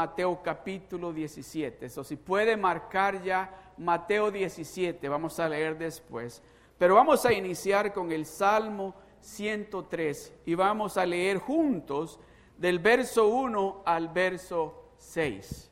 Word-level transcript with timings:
Mateo 0.00 0.40
capítulo 0.42 1.12
17. 1.12 1.84
Eso 1.84 2.02
si 2.02 2.16
puede 2.16 2.56
marcar 2.56 3.22
ya 3.22 3.72
Mateo 3.76 4.30
17, 4.30 5.06
vamos 5.10 5.38
a 5.38 5.46
leer 5.46 5.76
después. 5.76 6.42
Pero 6.78 6.94
vamos 6.94 7.26
a 7.26 7.34
iniciar 7.34 7.92
con 7.92 8.10
el 8.10 8.24
Salmo 8.24 8.94
103 9.20 10.32
y 10.46 10.54
vamos 10.54 10.96
a 10.96 11.04
leer 11.04 11.36
juntos 11.36 12.18
del 12.56 12.78
verso 12.78 13.28
1 13.28 13.82
al 13.84 14.08
verso 14.08 14.92
6. 14.96 15.70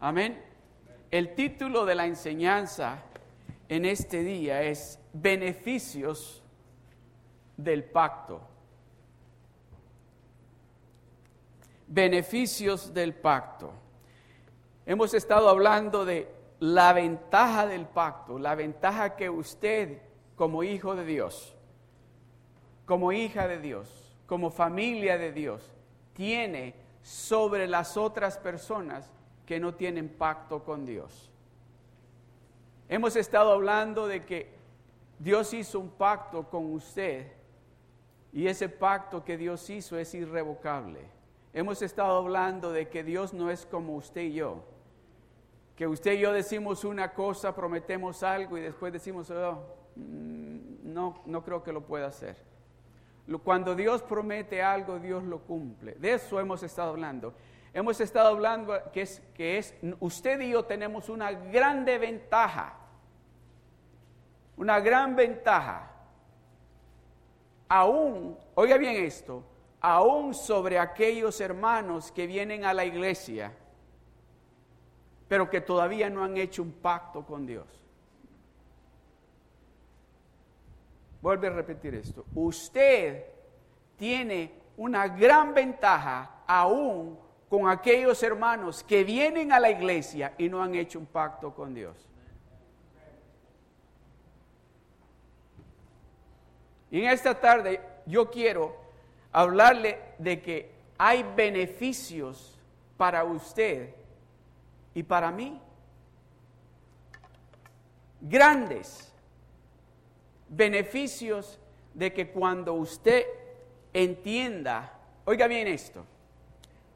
Amén. 0.00 0.42
El 1.10 1.34
título 1.34 1.84
de 1.84 1.96
la 1.96 2.06
enseñanza 2.06 3.02
en 3.68 3.84
este 3.84 4.22
día 4.22 4.62
es 4.62 4.98
Beneficios 5.12 6.42
del 7.58 7.84
Pacto. 7.84 8.40
Beneficios 11.86 12.92
del 12.92 13.14
Pacto. 13.14 13.72
Hemos 14.84 15.14
estado 15.14 15.48
hablando 15.48 16.04
de 16.04 16.28
la 16.60 16.92
ventaja 16.92 17.66
del 17.66 17.86
pacto, 17.86 18.38
la 18.38 18.54
ventaja 18.54 19.16
que 19.16 19.28
usted 19.28 20.00
como 20.36 20.62
hijo 20.62 20.94
de 20.94 21.04
Dios, 21.04 21.54
como 22.86 23.12
hija 23.12 23.48
de 23.48 23.58
Dios, 23.58 24.16
como 24.26 24.50
familia 24.50 25.18
de 25.18 25.32
Dios, 25.32 25.72
tiene 26.12 26.74
sobre 27.02 27.66
las 27.66 27.96
otras 27.96 28.38
personas 28.38 29.12
que 29.44 29.60
no 29.60 29.74
tienen 29.74 30.08
pacto 30.08 30.64
con 30.64 30.86
Dios. 30.86 31.30
Hemos 32.88 33.16
estado 33.16 33.52
hablando 33.52 34.06
de 34.06 34.24
que 34.24 34.54
Dios 35.18 35.52
hizo 35.54 35.80
un 35.80 35.90
pacto 35.90 36.48
con 36.48 36.72
usted 36.72 37.32
y 38.32 38.46
ese 38.46 38.68
pacto 38.68 39.24
que 39.24 39.36
Dios 39.36 39.68
hizo 39.70 39.98
es 39.98 40.14
irrevocable. 40.14 41.15
Hemos 41.56 41.80
estado 41.82 42.18
hablando 42.18 42.70
de 42.70 42.88
que 42.88 43.02
Dios 43.02 43.32
no 43.32 43.50
es 43.50 43.66
como 43.66 43.96
usted 43.96 44.20
y 44.20 44.34
yo 44.34 44.62
que 45.76 45.86
usted 45.86 46.12
y 46.12 46.20
yo 46.20 46.32
decimos 46.32 46.84
una 46.84 47.12
cosa, 47.12 47.54
prometemos 47.54 48.22
algo 48.22 48.56
y 48.56 48.62
después 48.62 48.92
decimos, 48.92 49.30
oh, 49.30 49.62
mm, 49.94 50.92
no, 50.92 51.22
no 51.26 51.44
creo 51.44 51.62
que 51.62 51.72
lo 51.72 51.82
pueda 51.82 52.06
hacer. 52.06 52.36
Cuando 53.44 53.74
Dios 53.74 54.02
promete 54.02 54.62
algo, 54.62 54.98
Dios 54.98 55.22
lo 55.24 55.40
cumple. 55.40 55.92
De 55.94 56.14
eso 56.14 56.40
hemos 56.40 56.62
estado 56.62 56.90
hablando. 56.90 57.34
Hemos 57.74 58.00
estado 58.00 58.28
hablando 58.28 58.72
que 58.90 59.02
es, 59.02 59.20
que 59.34 59.58
es, 59.58 59.74
usted 60.00 60.40
y 60.40 60.50
yo 60.50 60.64
tenemos 60.64 61.10
una 61.10 61.32
grande 61.32 61.98
ventaja, 61.98 62.74
una 64.56 64.80
gran 64.80 65.14
ventaja, 65.14 65.90
aún, 67.68 68.38
oiga 68.54 68.78
bien 68.78 68.96
esto, 69.04 69.42
aún 69.80 70.34
sobre 70.34 70.78
aquellos 70.78 71.40
hermanos 71.40 72.10
que 72.12 72.26
vienen 72.26 72.64
a 72.64 72.72
la 72.72 72.84
iglesia 72.84 73.52
pero 75.28 75.50
que 75.50 75.60
todavía 75.60 76.08
no 76.08 76.22
han 76.22 76.36
hecho 76.36 76.62
un 76.62 76.72
pacto 76.72 77.24
con 77.24 77.46
Dios. 77.46 77.66
Vuelve 81.20 81.48
a 81.48 81.50
repetir 81.50 81.94
esto. 81.94 82.24
Usted 82.34 83.24
tiene 83.96 84.52
una 84.76 85.08
gran 85.08 85.54
ventaja 85.54 86.42
aún 86.46 87.18
con 87.48 87.68
aquellos 87.68 88.22
hermanos 88.22 88.84
que 88.84 89.02
vienen 89.02 89.52
a 89.52 89.58
la 89.58 89.70
iglesia 89.70 90.34
y 90.38 90.48
no 90.48 90.62
han 90.62 90.74
hecho 90.74 90.98
un 90.98 91.06
pacto 91.06 91.54
con 91.54 91.74
Dios. 91.74 91.96
En 96.90 97.04
esta 97.06 97.38
tarde 97.40 97.80
yo 98.06 98.30
quiero 98.30 98.76
hablarle 99.36 99.98
de 100.16 100.40
que 100.40 100.70
hay 100.96 101.22
beneficios 101.36 102.58
para 102.96 103.22
usted 103.22 103.94
y 104.94 105.02
para 105.02 105.30
mí. 105.30 105.60
Grandes 108.22 109.12
beneficios 110.48 111.58
de 111.92 112.14
que 112.14 112.30
cuando 112.30 112.72
usted 112.72 113.26
entienda, 113.92 114.94
oiga 115.26 115.46
bien 115.48 115.68
esto, 115.68 116.06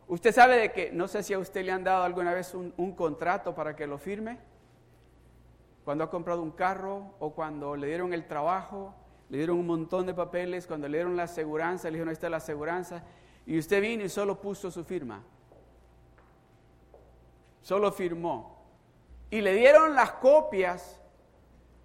usted 0.08 0.32
sabe 0.32 0.56
de 0.56 0.72
que, 0.72 0.90
no 0.92 1.08
sé 1.08 1.22
si 1.22 1.34
a 1.34 1.38
usted 1.38 1.62
le 1.62 1.72
han 1.72 1.84
dado 1.84 2.04
alguna 2.04 2.32
vez 2.32 2.54
un, 2.54 2.92
contrato 2.92 3.54
para 3.54 3.76
que 3.76 3.86
lo 3.86 3.98
firme, 3.98 4.38
cuando 5.84 6.04
ha 6.04 6.10
comprado 6.10 6.40
un 6.40 6.52
carro 6.52 7.12
o 7.18 7.32
cuando 7.32 7.76
le 7.76 7.86
dieron 7.86 8.14
el 8.14 8.26
trabajo, 8.26 8.94
le 9.30 9.38
dieron 9.38 9.58
un 9.58 9.66
montón 9.66 10.06
de 10.06 10.12
papeles, 10.12 10.66
cuando 10.66 10.86
le 10.88 10.98
dieron 10.98 11.16
la 11.16 11.22
aseguranza, 11.22 11.88
le 11.88 11.92
dijeron, 11.92 12.08
ahí 12.10 12.14
está 12.14 12.28
la 12.28 12.36
aseguranza, 12.36 13.02
y 13.46 13.58
usted 13.58 13.80
vino 13.80 14.04
y 14.04 14.08
solo 14.10 14.38
puso 14.40 14.70
su 14.70 14.84
firma 14.84 15.22
solo 17.62 17.92
firmó. 17.92 18.58
Y 19.30 19.40
le 19.40 19.54
dieron 19.54 19.94
las 19.94 20.12
copias, 20.12 21.00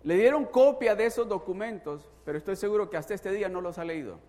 le 0.04 0.16
dieron 0.16 0.46
copia 0.46 0.96
de 0.96 1.06
esos 1.06 1.28
documentos, 1.28 2.10
pero 2.24 2.38
estoy 2.38 2.56
seguro 2.56 2.90
que 2.90 2.98
hasta 2.98 3.14
este 3.14 3.32
día 3.32 3.50
no 3.50 3.62
los 3.62 3.78
ha 3.78 3.86
leído. 3.86 4.20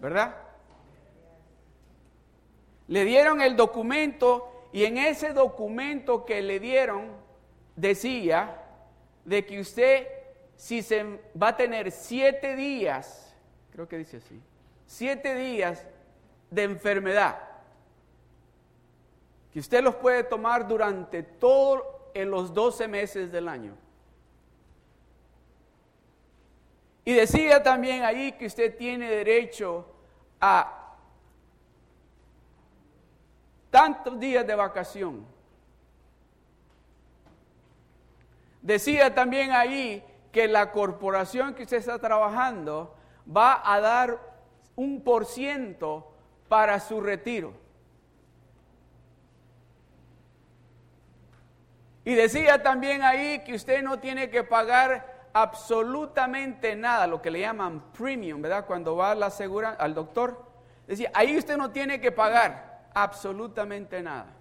¿Verdad? 0.00 0.36
Le 2.88 3.04
dieron 3.04 3.40
el 3.40 3.56
documento 3.56 4.68
y 4.72 4.84
en 4.84 4.96
ese 4.98 5.32
documento 5.32 6.24
que 6.24 6.40
le 6.40 6.60
dieron 6.60 7.12
decía 7.76 8.64
de 9.28 9.44
que 9.44 9.60
usted 9.60 10.06
si 10.56 10.82
se 10.82 11.20
va 11.40 11.48
a 11.48 11.56
tener 11.56 11.90
siete 11.92 12.56
días, 12.56 13.32
creo 13.70 13.86
que 13.86 13.98
dice 13.98 14.16
así, 14.16 14.42
siete 14.86 15.34
días 15.36 15.86
de 16.50 16.64
enfermedad 16.64 17.38
que 19.52 19.60
usted 19.60 19.82
los 19.82 19.94
puede 19.94 20.24
tomar 20.24 20.66
durante 20.66 21.22
todos 21.22 21.82
los 22.14 22.52
12 22.52 22.88
meses 22.88 23.30
del 23.30 23.48
año. 23.48 23.76
Y 27.04 27.14
decía 27.14 27.62
también 27.62 28.02
ahí 28.02 28.32
que 28.32 28.46
usted 28.46 28.76
tiene 28.76 29.08
derecho 29.08 29.86
a 30.40 30.96
tantos 33.70 34.18
días 34.18 34.44
de 34.44 34.54
vacación. 34.56 35.24
Decía 38.62 39.14
también 39.14 39.52
ahí 39.52 40.04
que 40.32 40.48
la 40.48 40.72
corporación 40.72 41.54
que 41.54 41.62
usted 41.62 41.78
está 41.78 41.98
trabajando 41.98 42.96
va 43.34 43.62
a 43.64 43.80
dar 43.80 44.18
un 44.76 45.02
por 45.02 45.26
ciento 45.26 46.12
para 46.48 46.80
su 46.80 47.00
retiro. 47.00 47.52
Y 52.04 52.14
decía 52.14 52.62
también 52.62 53.02
ahí 53.02 53.40
que 53.44 53.54
usted 53.54 53.82
no 53.82 53.98
tiene 53.98 54.30
que 54.30 54.42
pagar 54.42 55.28
absolutamente 55.34 56.74
nada, 56.74 57.06
lo 57.06 57.20
que 57.20 57.30
le 57.30 57.40
llaman 57.40 57.92
premium, 57.92 58.40
¿verdad? 58.40 58.64
Cuando 58.66 58.96
va 58.96 59.14
la 59.14 59.30
segura, 59.30 59.76
al 59.78 59.94
doctor. 59.94 60.46
Decía, 60.86 61.10
ahí 61.12 61.36
usted 61.36 61.58
no 61.58 61.70
tiene 61.70 62.00
que 62.00 62.10
pagar 62.10 62.88
absolutamente 62.94 64.02
nada. 64.02 64.37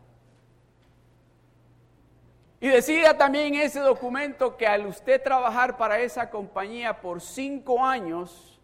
Y 2.59 2.69
decía 2.69 3.17
también 3.17 3.53
ese 3.53 3.79
documento 3.79 4.57
que 4.57 4.65
al 4.65 4.87
usted 4.87 5.21
trabajar 5.21 5.77
para 5.77 5.99
esa 5.99 6.29
compañía 6.29 7.01
por 7.01 7.21
cinco 7.21 7.85
años, 7.85 8.59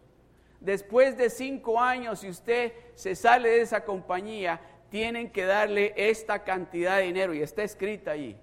después 0.58 1.16
de 1.16 1.30
cinco 1.30 1.80
años, 1.80 2.20
si 2.20 2.28
usted 2.28 2.72
se 2.94 3.14
sale 3.14 3.50
de 3.50 3.60
esa 3.60 3.84
compañía, 3.84 4.60
tienen 4.90 5.30
que 5.30 5.44
darle 5.44 5.92
esta 5.96 6.42
cantidad 6.42 6.96
de 6.98 7.04
dinero 7.04 7.34
y 7.34 7.42
está 7.42 7.62
escrita 7.62 8.12
ahí 8.12 8.36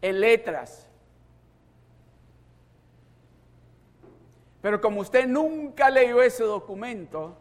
en 0.00 0.20
letras. 0.20 0.88
Pero 4.60 4.80
como 4.80 5.00
usted 5.00 5.26
nunca 5.26 5.90
leyó 5.90 6.22
ese 6.22 6.42
documento, 6.42 7.36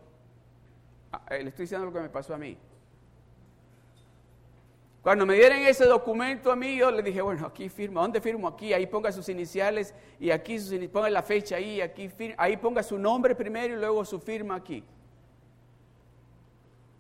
ah, 1.12 1.24
eh, 1.32 1.44
le 1.44 1.50
estoy 1.50 1.64
diciendo 1.64 1.86
lo 1.88 1.94
que 1.94 2.00
me 2.00 2.10
pasó 2.10 2.36
a 2.36 2.38
mí. 2.38 2.58
Cuando 5.02 5.26
me 5.26 5.34
dieron 5.34 5.60
ese 5.60 5.86
documento 5.86 6.52
a 6.52 6.56
mí, 6.56 6.78
yo 6.78 6.92
le 6.92 7.02
dije, 7.02 7.22
bueno, 7.24 7.48
aquí 7.48 7.70
firma, 7.70 8.02
¿dónde 8.02 8.22
firmo? 8.22 8.48
Aquí, 8.48 8.72
ahí 8.72 8.86
ponga 8.86 9.12
sus 9.12 9.28
iniciales 9.30 9.96
y 10.20 10.30
aquí 10.30 10.58
ponga 10.90 11.10
la 11.10 11.24
fecha 11.24 11.56
ahí, 11.56 11.82
aquí 11.82 12.10
ahí 12.38 12.56
ponga 12.58 12.84
su 12.84 13.00
nombre 13.00 13.34
primero 13.34 13.74
y 13.74 13.78
luego 13.78 14.06
su 14.06 14.20
firma 14.20 14.56
aquí. 14.56 14.84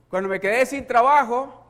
Cuando 0.09 0.27
me 0.27 0.39
quedé 0.39 0.65
sin 0.65 0.85
trabajo, 0.87 1.63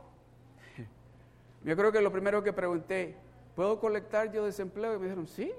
yo 1.66 1.76
creo 1.76 1.92
que 1.92 2.00
lo 2.00 2.14
primero 2.14 2.42
que 2.42 2.54
pregunté, 2.54 3.14
¿puedo 3.54 3.78
colectar 3.78 4.32
yo 4.32 4.46
desempleo? 4.46 4.96
Y 4.96 5.00
me 5.00 5.04
dijeron, 5.04 5.28
sí, 5.28 5.52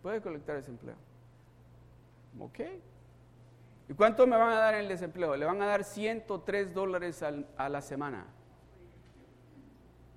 puede 0.00 0.20
colectar 0.20 0.54
desempleo. 0.54 0.96
Ok. 2.38 2.60
¿Y 3.88 3.94
cuánto 3.94 4.28
me 4.28 4.36
van 4.36 4.52
a 4.52 4.60
dar 4.60 4.74
en 4.74 4.80
el 4.80 4.88
desempleo? 4.88 5.34
Le 5.34 5.44
van 5.44 5.60
a 5.60 5.66
dar 5.66 5.82
103 5.82 6.72
dólares 6.72 7.24
a 7.56 7.68
la 7.68 7.80
semana. 7.82 8.26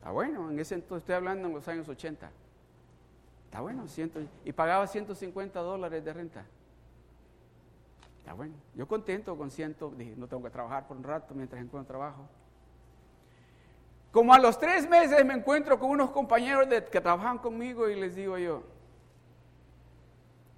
Está 0.01 0.09
bueno, 0.09 0.49
en 0.49 0.59
ese 0.59 0.73
entonces 0.73 1.03
estoy 1.03 1.13
hablando 1.13 1.47
en 1.47 1.53
los 1.53 1.67
años 1.67 1.87
80. 1.87 2.27
Está 3.45 3.61
bueno, 3.61 3.85
y 4.43 4.51
pagaba 4.51 4.87
150 4.87 5.59
dólares 5.59 6.03
de 6.03 6.11
renta. 6.11 6.43
Está 8.17 8.33
bueno. 8.33 8.55
Yo 8.73 8.87
contento 8.87 9.37
con 9.37 9.51
ciento, 9.51 9.93
dije, 9.95 10.15
no 10.17 10.25
tengo 10.25 10.41
que 10.41 10.49
trabajar 10.49 10.87
por 10.87 10.97
un 10.97 11.03
rato 11.03 11.35
mientras 11.35 11.61
encuentro 11.61 11.85
trabajo. 11.85 12.27
Como 14.11 14.33
a 14.33 14.39
los 14.39 14.57
tres 14.57 14.89
meses 14.89 15.23
me 15.23 15.35
encuentro 15.35 15.77
con 15.77 15.91
unos 15.91 16.09
compañeros 16.09 16.65
que 16.89 16.99
trabajan 16.99 17.37
conmigo 17.37 17.87
y 17.87 17.95
les 17.95 18.15
digo 18.15 18.39
yo, 18.39 18.63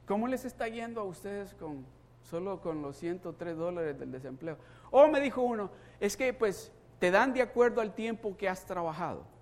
¿cómo 0.07 0.29
les 0.29 0.45
está 0.45 0.69
yendo 0.69 1.01
a 1.01 1.03
ustedes 1.03 1.53
con 1.55 1.85
solo 2.29 2.61
con 2.61 2.81
los 2.81 2.95
103 2.95 3.57
dólares 3.57 3.99
del 3.99 4.09
desempleo? 4.09 4.55
O 4.89 5.05
me 5.09 5.19
dijo 5.19 5.41
uno, 5.41 5.69
es 5.99 6.15
que 6.15 6.31
pues 6.33 6.71
te 6.99 7.11
dan 7.11 7.33
de 7.33 7.41
acuerdo 7.41 7.81
al 7.81 7.93
tiempo 7.93 8.37
que 8.37 8.47
has 8.47 8.65
trabajado. 8.65 9.32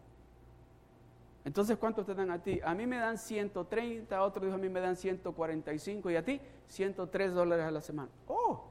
Entonces, 1.43 1.77
¿cuánto 1.77 2.05
te 2.05 2.13
dan 2.13 2.29
a 2.29 2.41
ti? 2.41 2.59
A 2.63 2.73
mí 2.75 2.85
me 2.85 2.97
dan 2.97 3.17
130, 3.17 4.21
otro 4.21 4.45
dijo 4.45 4.55
a 4.55 4.59
mí 4.59 4.69
me 4.69 4.79
dan 4.79 4.95
145 4.95 6.11
y 6.11 6.15
a 6.15 6.23
ti 6.23 6.39
103 6.67 7.33
dólares 7.33 7.65
a 7.65 7.71
la 7.71 7.81
semana. 7.81 8.09
Oh. 8.27 8.67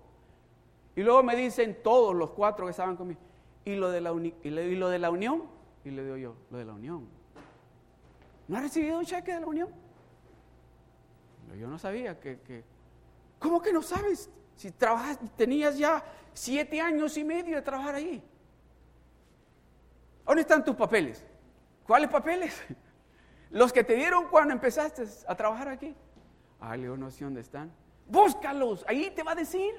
Y 0.94 1.02
luego 1.02 1.22
me 1.22 1.34
dicen 1.34 1.78
todos 1.82 2.14
los 2.14 2.31
cuatro 2.31 2.67
que 2.67 2.70
estaban 2.70 2.96
conmigo, 2.96 3.20
¿y 3.64 3.75
lo 3.75 3.90
de 3.90 4.00
la, 4.00 4.12
y 4.12 4.50
lo 4.50 4.88
de 4.88 4.99
la 4.99 5.11
unión? 5.11 5.44
Y 5.84 5.90
le 5.90 6.05
digo 6.05 6.17
yo, 6.17 6.34
lo 6.50 6.58
de 6.58 6.64
la 6.64 6.72
unión. 6.72 7.08
¿No 8.46 8.56
has 8.56 8.62
recibido 8.62 8.99
un 8.99 9.05
cheque 9.05 9.32
de 9.34 9.40
la 9.40 9.46
unión? 9.46 9.69
Yo 11.58 11.69
no 11.69 11.78
sabía 11.78 12.20
que, 12.20 12.40
que 12.40 12.64
¿Cómo 13.40 13.61
que 13.61 13.72
no 13.72 13.82
sabes? 13.82 14.31
Si 14.55 14.70
trabajas, 14.70 15.19
tenías 15.34 15.76
ya 15.78 16.05
siete 16.34 16.81
años 16.81 17.17
y 17.17 17.25
medio 17.25 17.56
de 17.56 17.62
trabajar 17.62 17.94
ahí. 17.96 18.22
¿Dónde 20.26 20.43
están 20.43 20.62
tus 20.62 20.76
papeles? 20.76 21.25
¿Cuáles 21.90 22.08
papeles? 22.08 22.62
Los 23.50 23.72
que 23.72 23.82
te 23.82 23.96
dieron 23.96 24.28
cuando 24.28 24.54
empezaste 24.54 25.02
a 25.26 25.34
trabajar 25.34 25.66
aquí. 25.66 25.92
Ah, 26.60 26.76
Leo, 26.76 26.96
no 26.96 27.10
sé 27.10 27.25
dónde 27.25 27.40
están. 27.40 27.72
Búscalos, 28.06 28.84
ahí 28.87 29.10
te 29.10 29.25
va 29.25 29.32
a 29.32 29.34
decir. 29.34 29.75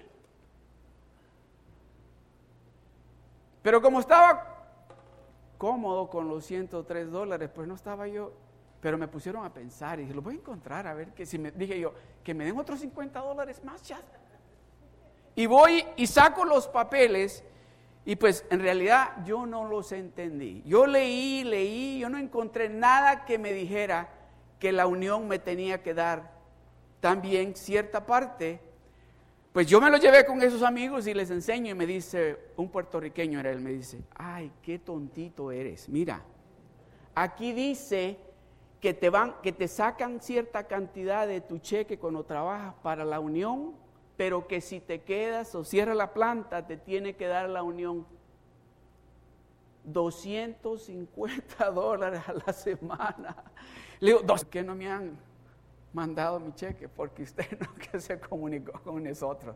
Pero 3.61 3.81
como 3.81 4.01
estaba 4.01 4.67
cómodo 5.57 6.09
con 6.09 6.27
los 6.27 6.43
103 6.43 7.09
dólares, 7.09 7.49
pues 7.55 7.65
no 7.65 7.75
estaba 7.75 8.09
yo. 8.09 8.33
Pero 8.81 8.97
me 8.97 9.07
pusieron 9.07 9.45
a 9.45 9.53
pensar 9.53 9.97
y 9.99 10.01
dije, 10.01 10.13
lo 10.13 10.21
voy 10.21 10.33
a 10.33 10.39
encontrar, 10.39 10.87
a 10.87 10.93
ver 10.93 11.13
que 11.13 11.25
si 11.25 11.39
me 11.39 11.51
dije 11.51 11.79
yo, 11.79 11.93
que 12.25 12.33
me 12.33 12.43
den 12.43 12.59
otros 12.59 12.81
50 12.81 13.21
dólares 13.21 13.63
más 13.63 13.83
ya. 13.83 14.01
Y 15.33 15.45
voy 15.45 15.85
y 15.95 16.07
saco 16.07 16.43
los 16.43 16.67
papeles 16.67 17.41
y 18.03 18.15
pues 18.15 18.45
en 18.49 18.61
realidad 18.61 19.23
yo 19.25 19.45
no 19.45 19.65
los 19.65 19.91
entendí. 19.91 20.63
Yo 20.65 20.87
leí, 20.87 21.43
leí, 21.43 21.99
yo 21.99 22.09
no 22.09 22.17
encontré 22.17 22.67
nada 22.67 23.25
que 23.25 23.37
me 23.37 23.53
dijera 23.53 24.09
que 24.59 24.71
la 24.71 24.87
unión 24.87 25.27
me 25.27 25.37
tenía 25.37 25.83
que 25.83 25.93
dar 25.93 26.31
también 26.99 27.55
cierta 27.55 28.05
parte. 28.05 28.59
Pues 29.53 29.67
yo 29.67 29.79
me 29.81 29.91
lo 29.91 29.97
llevé 29.97 30.25
con 30.25 30.41
esos 30.41 30.63
amigos 30.63 31.05
y 31.07 31.13
les 31.13 31.29
enseño 31.29 31.71
y 31.71 31.75
me 31.75 31.85
dice, 31.85 32.37
un 32.55 32.69
puertorriqueño 32.69 33.39
era 33.39 33.51
él, 33.51 33.59
me 33.59 33.71
dice, 33.71 34.01
ay, 34.15 34.51
qué 34.63 34.79
tontito 34.79 35.51
eres. 35.51 35.89
Mira, 35.89 36.23
aquí 37.13 37.51
dice 37.51 38.17
que 38.79 38.93
te 38.95 39.09
van, 39.09 39.35
que 39.43 39.51
te 39.51 39.67
sacan 39.67 40.21
cierta 40.21 40.67
cantidad 40.67 41.27
de 41.27 41.41
tu 41.41 41.59
cheque 41.59 41.99
cuando 41.99 42.23
trabajas 42.23 42.73
para 42.81 43.05
la 43.05 43.19
unión 43.19 43.73
pero 44.21 44.45
que 44.45 44.61
si 44.61 44.79
te 44.79 45.01
quedas 45.01 45.55
o 45.55 45.63
cierras 45.63 45.97
la 45.97 46.13
planta, 46.13 46.67
te 46.67 46.77
tiene 46.77 47.15
que 47.15 47.25
dar 47.25 47.49
la 47.49 47.63
unión 47.63 48.05
250 49.83 51.71
dólares 51.73 52.21
a 52.27 52.33
la 52.33 52.53
semana. 52.53 53.35
Le 53.99 54.11
digo, 54.11 54.23
¿por 54.23 54.45
qué 54.45 54.61
no 54.61 54.75
me 54.75 54.87
han 54.87 55.17
mandado 55.91 56.39
mi 56.39 56.53
cheque? 56.53 56.87
Porque 56.87 57.23
usted 57.23 57.47
no 57.59 57.73
que 57.73 57.99
se 57.99 58.19
comunicó 58.19 58.79
con 58.83 59.03
nosotros. 59.03 59.55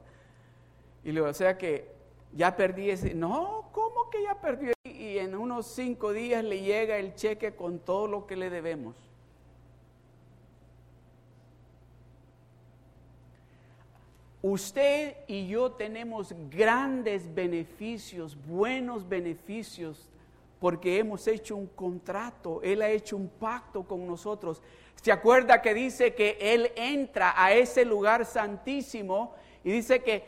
Y 1.04 1.10
le 1.10 1.20
digo, 1.20 1.28
o 1.28 1.34
sea 1.34 1.56
que 1.60 1.92
ya 2.34 2.56
perdí 2.56 2.90
ese. 2.90 3.14
No, 3.14 3.70
¿cómo 3.72 4.10
que 4.10 4.24
ya 4.24 4.42
perdió? 4.42 4.74
Y 4.84 5.20
en 5.20 5.36
unos 5.36 5.68
cinco 5.68 6.12
días 6.12 6.44
le 6.44 6.62
llega 6.62 6.98
el 6.98 7.14
cheque 7.14 7.56
con 7.56 7.78
todo 7.78 8.08
lo 8.08 8.26
que 8.26 8.36
le 8.36 8.50
debemos. 8.50 9.05
Usted 14.48 15.16
y 15.26 15.48
yo 15.48 15.72
tenemos 15.72 16.32
grandes 16.52 17.34
beneficios, 17.34 18.38
buenos 18.46 19.10
beneficios, 19.10 20.08
porque 20.60 21.00
hemos 21.00 21.28
hecho 21.28 21.56
un 21.56 21.66
contrato, 21.66 22.62
Él 22.62 22.84
ha 22.84 22.90
hecho 22.90 23.18
un 23.18 23.28
pacto 23.28 23.82
con 23.82 24.06
nosotros. 24.06 24.62
¿Se 25.02 25.12
acuerda 25.12 25.64
que 25.64 25.74
dice 25.74 26.14
que 26.14 26.38
Él 26.40 26.72
entra 26.76 27.34
a 27.36 27.54
ese 27.54 27.86
lugar 27.86 28.24
santísimo 28.24 29.34
y 29.64 29.72
dice 29.72 30.04
que 30.04 30.24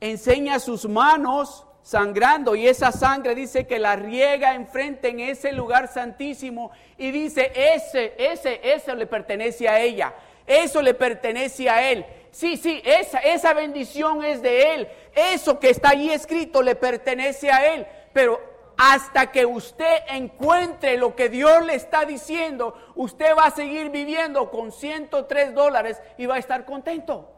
enseña 0.00 0.58
sus 0.58 0.88
manos 0.88 1.66
sangrando 1.82 2.56
y 2.56 2.66
esa 2.66 2.92
sangre 2.92 3.34
dice 3.34 3.66
que 3.66 3.78
la 3.78 3.94
riega 3.94 4.54
enfrente 4.54 5.08
en 5.08 5.20
ese 5.20 5.52
lugar 5.52 5.88
santísimo 5.88 6.70
y 6.96 7.10
dice, 7.10 7.52
ese, 7.54 8.14
ese, 8.16 8.58
ese 8.62 8.94
le 8.94 9.06
pertenece 9.06 9.68
a 9.68 9.80
ella, 9.80 10.14
eso 10.50 10.82
le 10.82 10.94
pertenece 10.94 11.70
a 11.70 11.90
Él 11.90 12.04
sí, 12.30 12.56
sí, 12.56 12.80
esa, 12.84 13.18
esa 13.18 13.54
bendición 13.54 14.24
es 14.24 14.42
de 14.42 14.74
Él. 14.74 14.88
Eso 15.14 15.58
que 15.58 15.70
está 15.70 15.90
ahí 15.90 16.10
escrito 16.10 16.62
le 16.62 16.74
pertenece 16.74 17.50
a 17.50 17.74
Él. 17.74 17.86
Pero 18.12 18.40
hasta 18.76 19.30
que 19.30 19.44
usted 19.44 19.98
encuentre 20.08 20.96
lo 20.96 21.14
que 21.14 21.28
Dios 21.28 21.64
le 21.66 21.74
está 21.74 22.04
diciendo, 22.04 22.74
usted 22.94 23.36
va 23.36 23.46
a 23.46 23.50
seguir 23.50 23.90
viviendo 23.90 24.50
con 24.50 24.72
103 24.72 25.54
dólares 25.54 26.00
y 26.16 26.26
va 26.26 26.36
a 26.36 26.38
estar 26.38 26.64
contento. 26.64 27.30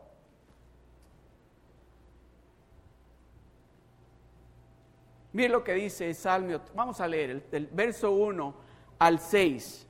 Mire 5.32 5.48
lo 5.48 5.64
que 5.64 5.72
dice 5.72 6.12
Salmo, 6.12 6.60
vamos 6.74 7.00
a 7.00 7.08
leer 7.08 7.30
el, 7.30 7.42
el 7.52 7.66
verso 7.68 8.12
1 8.12 8.54
al 8.98 9.18
6. 9.18 9.86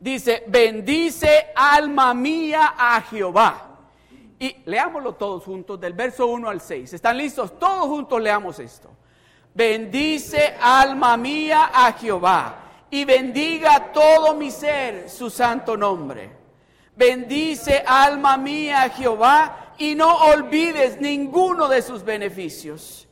Dice, 0.00 0.44
bendice 0.46 1.48
alma 1.54 2.14
mía 2.14 2.74
a 2.78 3.00
Jehová. 3.02 3.64
Y 4.38 4.56
leámoslo 4.66 5.14
todos 5.14 5.44
juntos, 5.44 5.80
del 5.80 5.92
verso 5.92 6.26
1 6.26 6.48
al 6.48 6.60
6. 6.60 6.92
¿Están 6.92 7.16
listos? 7.16 7.58
Todos 7.58 7.86
juntos 7.86 8.20
leamos 8.20 8.58
esto. 8.60 8.90
Bendice 9.52 10.54
alma 10.60 11.16
mía 11.16 11.70
a 11.74 11.92
Jehová 11.92 12.68
y 12.90 13.04
bendiga 13.04 13.92
todo 13.92 14.34
mi 14.34 14.50
ser 14.50 15.10
su 15.10 15.30
santo 15.30 15.76
nombre. 15.76 16.30
Bendice 16.94 17.82
alma 17.86 18.36
mía 18.36 18.84
a 18.84 18.90
Jehová 18.90 19.74
y 19.78 19.94
no 19.94 20.14
olvides 20.26 21.00
ninguno 21.00 21.68
de 21.68 21.82
sus 21.82 22.04
beneficios. 22.04 23.08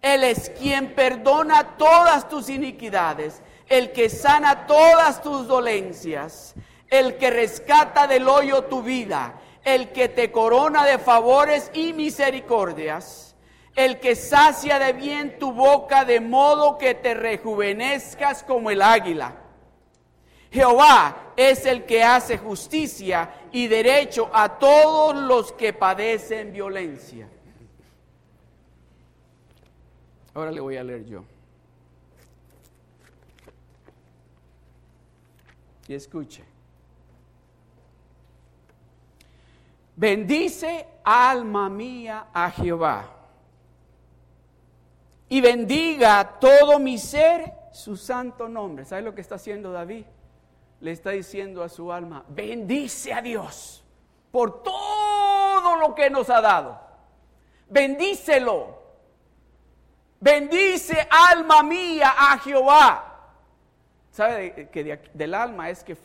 Él 0.00 0.22
es 0.22 0.50
quien 0.50 0.94
perdona 0.94 1.76
todas 1.76 2.28
tus 2.28 2.48
iniquidades 2.48 3.42
el 3.68 3.92
que 3.92 4.08
sana 4.08 4.66
todas 4.66 5.22
tus 5.22 5.46
dolencias, 5.46 6.54
el 6.88 7.16
que 7.16 7.30
rescata 7.30 8.06
del 8.06 8.28
hoyo 8.28 8.64
tu 8.64 8.82
vida, 8.82 9.40
el 9.64 9.90
que 9.90 10.08
te 10.08 10.32
corona 10.32 10.84
de 10.84 10.98
favores 10.98 11.70
y 11.74 11.92
misericordias, 11.92 13.36
el 13.76 14.00
que 14.00 14.16
sacia 14.16 14.78
de 14.78 14.92
bien 14.92 15.38
tu 15.38 15.52
boca 15.52 16.04
de 16.04 16.20
modo 16.20 16.78
que 16.78 16.94
te 16.94 17.14
rejuvenezcas 17.14 18.42
como 18.42 18.70
el 18.70 18.82
águila. 18.82 19.36
Jehová 20.50 21.32
es 21.36 21.66
el 21.66 21.84
que 21.84 22.02
hace 22.02 22.38
justicia 22.38 23.30
y 23.52 23.66
derecho 23.66 24.30
a 24.32 24.58
todos 24.58 25.14
los 25.14 25.52
que 25.52 25.74
padecen 25.74 26.52
violencia. 26.52 27.28
Ahora 30.34 30.50
le 30.50 30.60
voy 30.60 30.76
a 30.76 30.84
leer 30.84 31.04
yo. 31.04 31.24
Y 35.88 35.94
escuche. 35.94 36.44
Bendice 39.96 40.86
alma 41.02 41.68
mía 41.68 42.28
a 42.32 42.50
Jehová 42.52 43.10
y 45.28 45.40
bendiga 45.40 46.38
todo 46.38 46.78
mi 46.78 46.98
ser 46.98 47.52
su 47.72 47.96
santo 47.96 48.48
nombre. 48.48 48.84
¿Sabe 48.84 49.02
lo 49.02 49.14
que 49.14 49.20
está 49.20 49.34
haciendo 49.34 49.72
David? 49.72 50.04
Le 50.80 50.92
está 50.92 51.10
diciendo 51.10 51.64
a 51.64 51.68
su 51.68 51.92
alma, 51.92 52.24
bendice 52.28 53.12
a 53.12 53.20
Dios 53.20 53.82
por 54.30 54.62
todo 54.62 55.76
lo 55.76 55.94
que 55.94 56.10
nos 56.10 56.30
ha 56.30 56.40
dado. 56.40 56.80
Bendícelo. 57.68 58.78
Bendice 60.20 61.08
alma 61.10 61.62
mía 61.62 62.14
a 62.16 62.38
Jehová. 62.38 63.07
¿Sabe 64.10 64.68
que 64.70 65.00
del 65.14 65.34
alma 65.34 65.70
es 65.70 65.84
que 65.84 65.96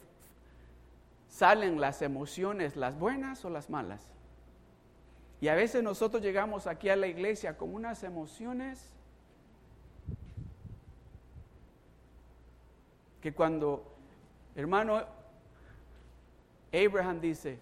salen 1.27 1.79
las 1.81 2.01
emociones, 2.01 2.75
las 2.75 2.97
buenas 2.97 3.43
o 3.45 3.49
las 3.49 3.69
malas? 3.69 4.07
Y 5.41 5.47
a 5.47 5.55
veces 5.55 5.83
nosotros 5.83 6.21
llegamos 6.21 6.67
aquí 6.67 6.89
a 6.89 6.95
la 6.95 7.07
iglesia 7.07 7.57
con 7.57 7.73
unas 7.73 8.03
emociones 8.03 8.93
que 13.19 13.33
cuando 13.33 13.93
hermano 14.55 15.01
Abraham 16.73 17.21
dice, 17.21 17.59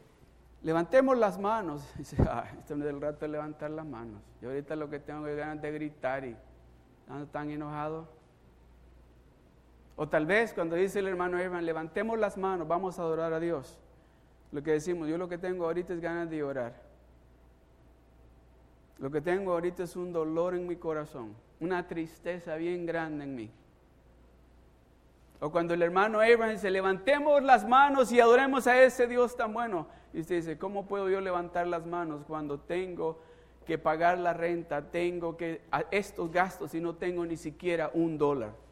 levantemos 0.64 1.18
las 1.18 1.40
manos. 1.40 1.88
dice, 1.98 2.18
ah, 2.22 2.46
esto 2.58 2.76
no 2.76 2.86
es 2.86 2.92
el 2.92 3.02
rato 3.02 3.20
de 3.26 3.28
levantar 3.30 3.72
las 3.72 3.86
manos. 3.86 4.22
Yo 4.42 4.50
ahorita 4.50 4.76
lo 4.76 4.90
que 4.90 5.00
tengo 5.00 5.28
es 5.28 5.36
ganas 5.36 5.62
de 5.62 5.72
gritar 5.72 6.26
y 6.26 6.36
ando 7.10 7.28
tan 7.28 7.50
enojado. 7.50 8.08
O 10.02 10.10
tal 10.10 10.26
vez 10.26 10.52
cuando 10.52 10.76
dice 10.76 10.98
el 10.98 11.08
hermano 11.08 11.38
Evan, 11.38 11.64
levantemos 11.64 12.18
las 12.18 12.36
manos, 12.36 12.68
vamos 12.68 12.98
a 12.98 13.04
adorar 13.04 13.34
a 13.34 13.40
Dios. 13.40 13.78
Lo 14.52 14.64
que 14.64 14.72
decimos, 14.72 15.08
yo 15.08 15.16
lo 15.16 15.30
que 15.30 15.38
tengo 15.38 15.66
ahorita 15.66 15.94
es 15.94 16.02
ganas 16.02 16.28
de 16.28 16.42
orar. 16.42 16.74
Lo 18.98 19.12
que 19.12 19.22
tengo 19.22 19.52
ahorita 19.52 19.84
es 19.84 19.96
un 19.96 20.12
dolor 20.12 20.56
en 20.56 20.66
mi 20.66 20.76
corazón, 20.76 21.36
una 21.60 21.88
tristeza 21.88 22.56
bien 22.56 22.88
grande 22.88 23.26
en 23.26 23.36
mí. 23.36 23.52
O 25.40 25.52
cuando 25.52 25.76
el 25.76 25.84
hermano 25.84 26.20
Abraham 26.20 26.54
dice, 26.54 26.72
levantemos 26.72 27.44
las 27.44 27.68
manos 27.68 28.12
y 28.12 28.20
adoremos 28.20 28.66
a 28.66 28.82
ese 28.82 29.06
Dios 29.06 29.38
tan 29.38 29.54
bueno. 29.54 29.86
Y 30.14 30.22
usted 30.22 30.38
dice, 30.38 30.58
¿cómo 30.58 30.88
puedo 30.88 31.12
yo 31.12 31.22
levantar 31.22 31.68
las 31.68 31.86
manos 31.86 32.24
cuando 32.28 32.60
tengo 32.60 33.20
que 33.68 33.78
pagar 33.78 34.18
la 34.18 34.34
renta, 34.34 34.82
tengo 34.90 35.38
que 35.38 35.62
estos 35.92 36.32
gastos 36.32 36.74
y 36.74 36.82
no 36.82 36.96
tengo 36.96 37.24
ni 37.24 37.38
siquiera 37.38 37.92
un 37.94 38.18
dólar? 38.18 38.71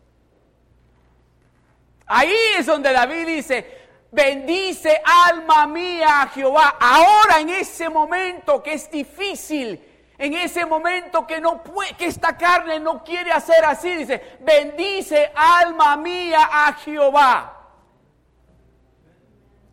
Ahí 2.12 2.36
es 2.58 2.66
donde 2.66 2.92
David 2.92 3.28
dice, 3.28 3.80
bendice 4.12 5.00
alma 5.06 5.68
mía 5.68 6.24
a 6.24 6.28
Jehová. 6.30 6.76
Ahora 6.80 7.40
en 7.40 7.50
ese 7.50 7.88
momento 7.88 8.64
que 8.64 8.74
es 8.74 8.90
difícil, 8.90 9.80
en 10.18 10.34
ese 10.34 10.66
momento 10.66 11.28
que 11.28 11.40
no 11.40 11.64
puede, 11.64 11.94
que 11.94 12.08
esta 12.08 12.36
carne 12.36 12.80
no 12.80 13.04
quiere 13.04 13.32
hacer 13.32 13.64
así, 13.64 13.96
dice, 13.96 14.38
bendice 14.40 15.32
alma 15.36 15.96
mía 15.98 16.50
a 16.52 16.74
Jehová. 16.74 17.59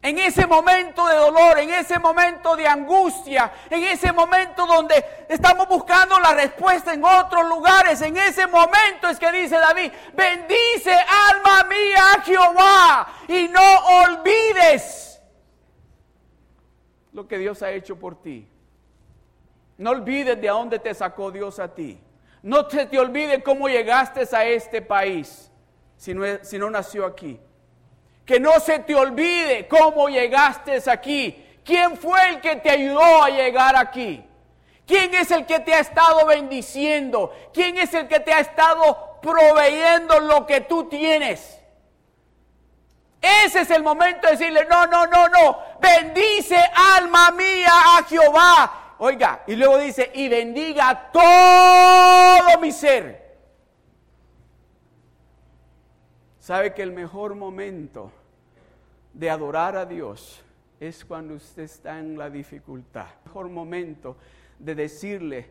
En 0.03 0.19
ese 0.19 0.47
momento 0.47 1.07
de 1.09 1.17
dolor, 1.17 1.59
en 1.59 1.71
ese 1.71 1.99
momento 1.99 2.55
de 2.55 2.67
angustia, 2.67 3.53
en 3.69 3.83
ese 3.83 4.13
momento 4.13 4.65
donde 4.67 5.05
estamos 5.29 5.67
buscando 5.69 6.21
la 6.21 6.33
respuesta 6.33 6.95
en 6.95 7.05
otros 7.05 7.49
lugares, 7.49 8.01
en 8.03 8.17
ese 8.17 8.47
momento 8.47 9.09
es 9.09 9.19
que 9.19 9.33
dice 9.33 9.57
David, 9.57 9.91
bendice 10.15 10.93
alma 10.93 11.65
mía 11.65 12.13
a 12.15 12.23
Jehová 12.23 13.09
y 13.27 13.49
no 13.49 13.79
olvides 14.05 15.21
lo 17.13 17.27
que 17.27 17.39
Dios 17.39 17.63
ha 17.63 17.73
hecho 17.73 17.99
por 17.99 18.21
ti. 18.23 18.49
No 19.79 19.91
olvides 19.91 20.41
de 20.41 20.49
dónde 20.49 20.79
te 20.79 20.95
sacó 20.95 21.31
Dios 21.31 21.59
a 21.59 21.75
ti. 21.75 21.99
No 22.43 22.67
te, 22.67 22.87
te 22.87 22.99
olvides 22.99 23.43
cómo 23.43 23.69
llegaste 23.69 24.25
a 24.37 24.45
este 24.45 24.83
país 24.83 25.51
si 25.97 26.15
no, 26.15 26.23
si 26.43 26.59
no 26.59 26.71
nació 26.71 27.05
aquí. 27.07 27.41
Que 28.27 28.39
no 28.39 28.61
se 28.61 28.81
te 28.81 28.95
olvide 28.95 29.67
cómo 29.69 30.09
llegaste 30.09 30.83
aquí. 30.91 31.45
¿Quién 31.65 31.97
fue 31.97 32.29
el 32.29 32.41
que 32.41 32.57
te 32.57 32.71
ayudó 32.71 33.23
a 33.23 33.31
llegar 33.31 33.77
aquí? 33.77 34.23
¿Quién 34.87 35.15
es 35.15 35.31
el 35.31 35.47
que 35.47 35.61
te 35.61 35.73
ha 35.73 35.81
estado 35.81 36.27
bendiciendo? 36.27 37.33
¿Quién 37.55 37.79
es 37.79 37.95
el 37.95 38.07
que 38.07 38.21
te 38.21 38.33
ha 38.33 38.41
estado 38.41 39.19
proveyendo 39.23 40.21
lo 40.21 40.45
que 40.45 40.61
tú 40.61 40.89
tienes? 40.89 41.59
Ese 43.21 43.63
es 43.63 43.71
el 43.71 43.83
momento 43.83 44.27
de 44.27 44.37
decirle, 44.37 44.67
no, 44.69 44.87
no, 44.87 45.07
no, 45.07 45.29
no, 45.29 45.59
bendice 45.81 46.63
alma 46.97 47.31
mía 47.31 47.73
a 47.99 48.05
Jehová 48.05 48.87
Oiga, 48.99 49.43
y 49.47 49.57
luego 49.57 49.79
dice, 49.79 50.11
y 50.15 50.29
bendiga 50.29 51.11
todo 51.13 52.59
mi 52.61 52.73
ser. 52.73 53.26
¿Sabe 56.47 56.73
que 56.73 56.83
el 56.83 56.93
mejor 56.93 57.35
momento 57.35 58.13
de 59.13 59.29
adorar 59.29 59.75
a 59.75 59.85
Dios 59.85 60.45
es 60.79 61.05
cuando 61.05 61.35
usted 61.35 61.65
está 61.65 61.99
en 61.99 62.17
la 62.17 62.31
dificultad? 62.31 63.07
El 63.19 63.25
mejor 63.25 63.49
momento 63.49 64.17
de 64.57 64.77
decirle, 64.77 65.51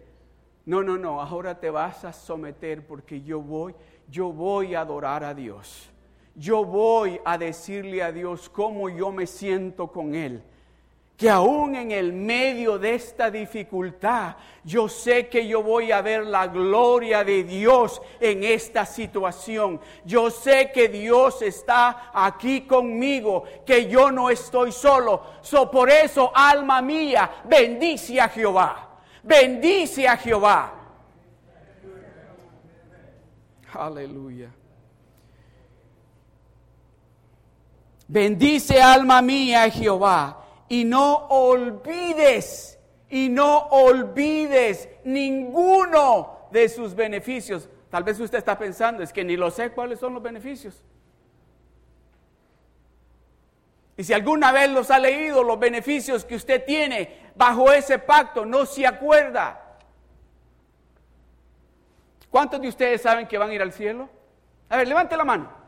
no, 0.66 0.84
no, 0.84 0.98
no, 0.98 1.20
ahora 1.20 1.60
te 1.60 1.70
vas 1.70 2.06
a 2.06 2.14
someter 2.14 2.88
porque 2.88 3.22
yo 3.22 3.42
voy, 3.42 3.76
yo 4.10 4.32
voy 4.32 4.74
a 4.74 4.80
adorar 4.80 5.26
a 5.26 5.34
Dios. 5.34 5.90
Yo 6.34 6.64
voy 6.64 7.20
a 7.26 7.38
decirle 7.38 8.02
a 8.02 8.14
Dios 8.14 8.48
cómo 8.48 8.88
yo 8.88 9.12
me 9.12 9.28
siento 9.28 9.92
con 9.92 10.16
Él 10.16 10.42
que 11.18 11.30
aún 11.30 11.76
en 11.76 11.92
el 11.92 12.12
medio 12.12 12.78
de 12.78 12.96
esta 12.96 13.32
dificultad, 13.32 14.36
yo 14.66 14.90
sé 14.90 15.30
que 15.30 15.48
yo 15.48 15.64
voy 15.64 15.92
a 15.92 16.02
ver 16.02 16.26
la 16.26 16.48
gloria 16.48 17.24
de 17.24 17.44
Dios 17.46 18.02
en 18.20 18.44
esta 18.44 18.86
situación. 18.86 19.80
Yo 20.04 20.30
sé 20.30 20.72
que 20.74 20.90
Dios 20.90 21.42
está 21.42 22.12
aquí 22.14 22.62
conmigo, 22.62 23.46
que 23.66 23.88
yo 23.88 24.12
no 24.12 24.30
estoy 24.30 24.74
solo. 24.74 25.22
So, 25.42 25.72
por 25.72 25.90
eso, 25.90 26.32
alma 26.36 26.82
mía, 26.82 27.44
bendice 27.46 28.20
a 28.20 28.28
Jehová. 28.28 29.00
Bendice 29.24 30.08
a 30.08 30.18
Jehová. 30.18 30.74
Aleluya. 33.74 34.52
Bendice 38.08 38.82
alma 38.82 39.22
mía 39.22 39.70
Jehová 39.70 40.45
y 40.68 40.86
no 40.86 41.28
olvides, 41.28 42.80
y 43.10 43.30
no 43.30 43.68
olvides 43.68 44.90
ninguno 45.04 46.48
de 46.52 46.70
sus 46.70 46.96
beneficios. 46.96 47.70
Tal 47.90 48.04
vez 48.04 48.20
usted 48.20 48.40
está 48.40 48.58
pensando, 48.58 49.04
es 49.04 49.14
que 49.14 49.24
ni 49.24 49.38
lo 49.38 49.52
sé 49.52 49.72
cuáles 49.72 50.00
son 50.00 50.14
los 50.14 50.24
beneficios. 50.24 50.82
Y 53.98 54.04
si 54.04 54.14
alguna 54.14 54.52
vez 54.52 54.70
los 54.70 54.92
ha 54.92 55.00
leído, 55.00 55.44
los 55.44 55.58
beneficios 55.58 56.26
que 56.26 56.36
usted 56.36 56.66
tiene 56.66 57.32
bajo 57.36 57.72
ese 57.72 58.00
pacto, 58.00 58.46
no 58.46 58.66
se 58.66 58.86
acuerda. 58.86 59.78
¿Cuántos 62.30 62.60
de 62.60 62.68
ustedes 62.68 63.02
saben 63.02 63.28
que 63.28 63.38
van 63.38 63.52
a 63.52 63.54
ir 63.54 63.62
al 63.62 63.72
cielo? 63.72 64.10
A 64.68 64.78
ver, 64.78 64.88
levante 64.88 65.16
la 65.16 65.24
mano. 65.24 65.65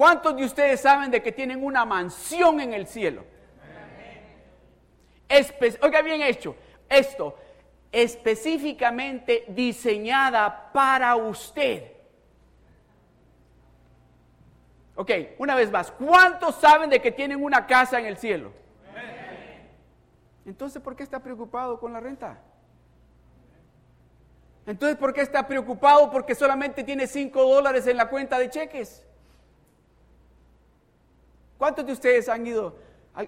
¿Cuántos 0.00 0.34
de 0.34 0.46
ustedes 0.46 0.80
saben 0.80 1.10
de 1.10 1.22
que 1.22 1.30
tienen 1.30 1.62
una 1.62 1.84
mansión 1.84 2.58
en 2.58 2.72
el 2.72 2.86
cielo? 2.86 3.22
oiga 5.82 6.00
bien 6.00 6.22
hecho, 6.22 6.56
esto 6.88 7.36
específicamente 7.92 9.44
diseñada 9.48 10.72
para 10.72 11.14
usted. 11.16 11.92
Ok, 14.96 15.10
una 15.36 15.54
vez 15.54 15.70
más, 15.70 15.90
¿cuántos 15.90 16.54
saben 16.54 16.88
de 16.88 17.02
que 17.02 17.12
tienen 17.12 17.44
una 17.44 17.66
casa 17.66 18.00
en 18.00 18.06
el 18.06 18.16
cielo? 18.16 18.54
Entonces, 20.46 20.80
¿por 20.80 20.96
qué 20.96 21.02
está 21.02 21.22
preocupado 21.22 21.78
con 21.78 21.92
la 21.92 22.00
renta? 22.00 22.40
Entonces, 24.64 24.96
¿por 24.96 25.12
qué 25.12 25.20
está 25.20 25.46
preocupado 25.46 26.10
porque 26.10 26.34
solamente 26.34 26.84
tiene 26.84 27.06
5 27.06 27.44
dólares 27.44 27.86
en 27.86 27.98
la 27.98 28.08
cuenta 28.08 28.38
de 28.38 28.48
cheques? 28.48 29.04
¿Cuántos 31.60 31.84
de 31.84 31.92
ustedes 31.92 32.26
han 32.30 32.46
ido, 32.46 32.74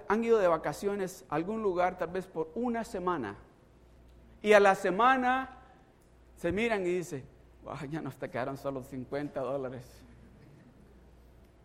han 0.09 0.25
ido 0.25 0.39
de 0.39 0.49
vacaciones 0.49 1.23
a 1.29 1.35
algún 1.35 1.63
lugar 1.63 1.99
tal 1.99 2.09
vez 2.09 2.27
por 2.27 2.51
una 2.55 2.83
semana? 2.83 3.37
Y 4.41 4.55
a 4.55 4.59
la 4.59 4.75
semana 4.75 5.59
se 6.37 6.51
miran 6.51 6.81
y 6.81 6.95
dicen, 6.95 7.27
ya 7.91 8.01
nos 8.01 8.17
te 8.17 8.31
quedaron 8.31 8.57
solo 8.57 8.83
50 8.85 9.39
dólares. 9.39 9.85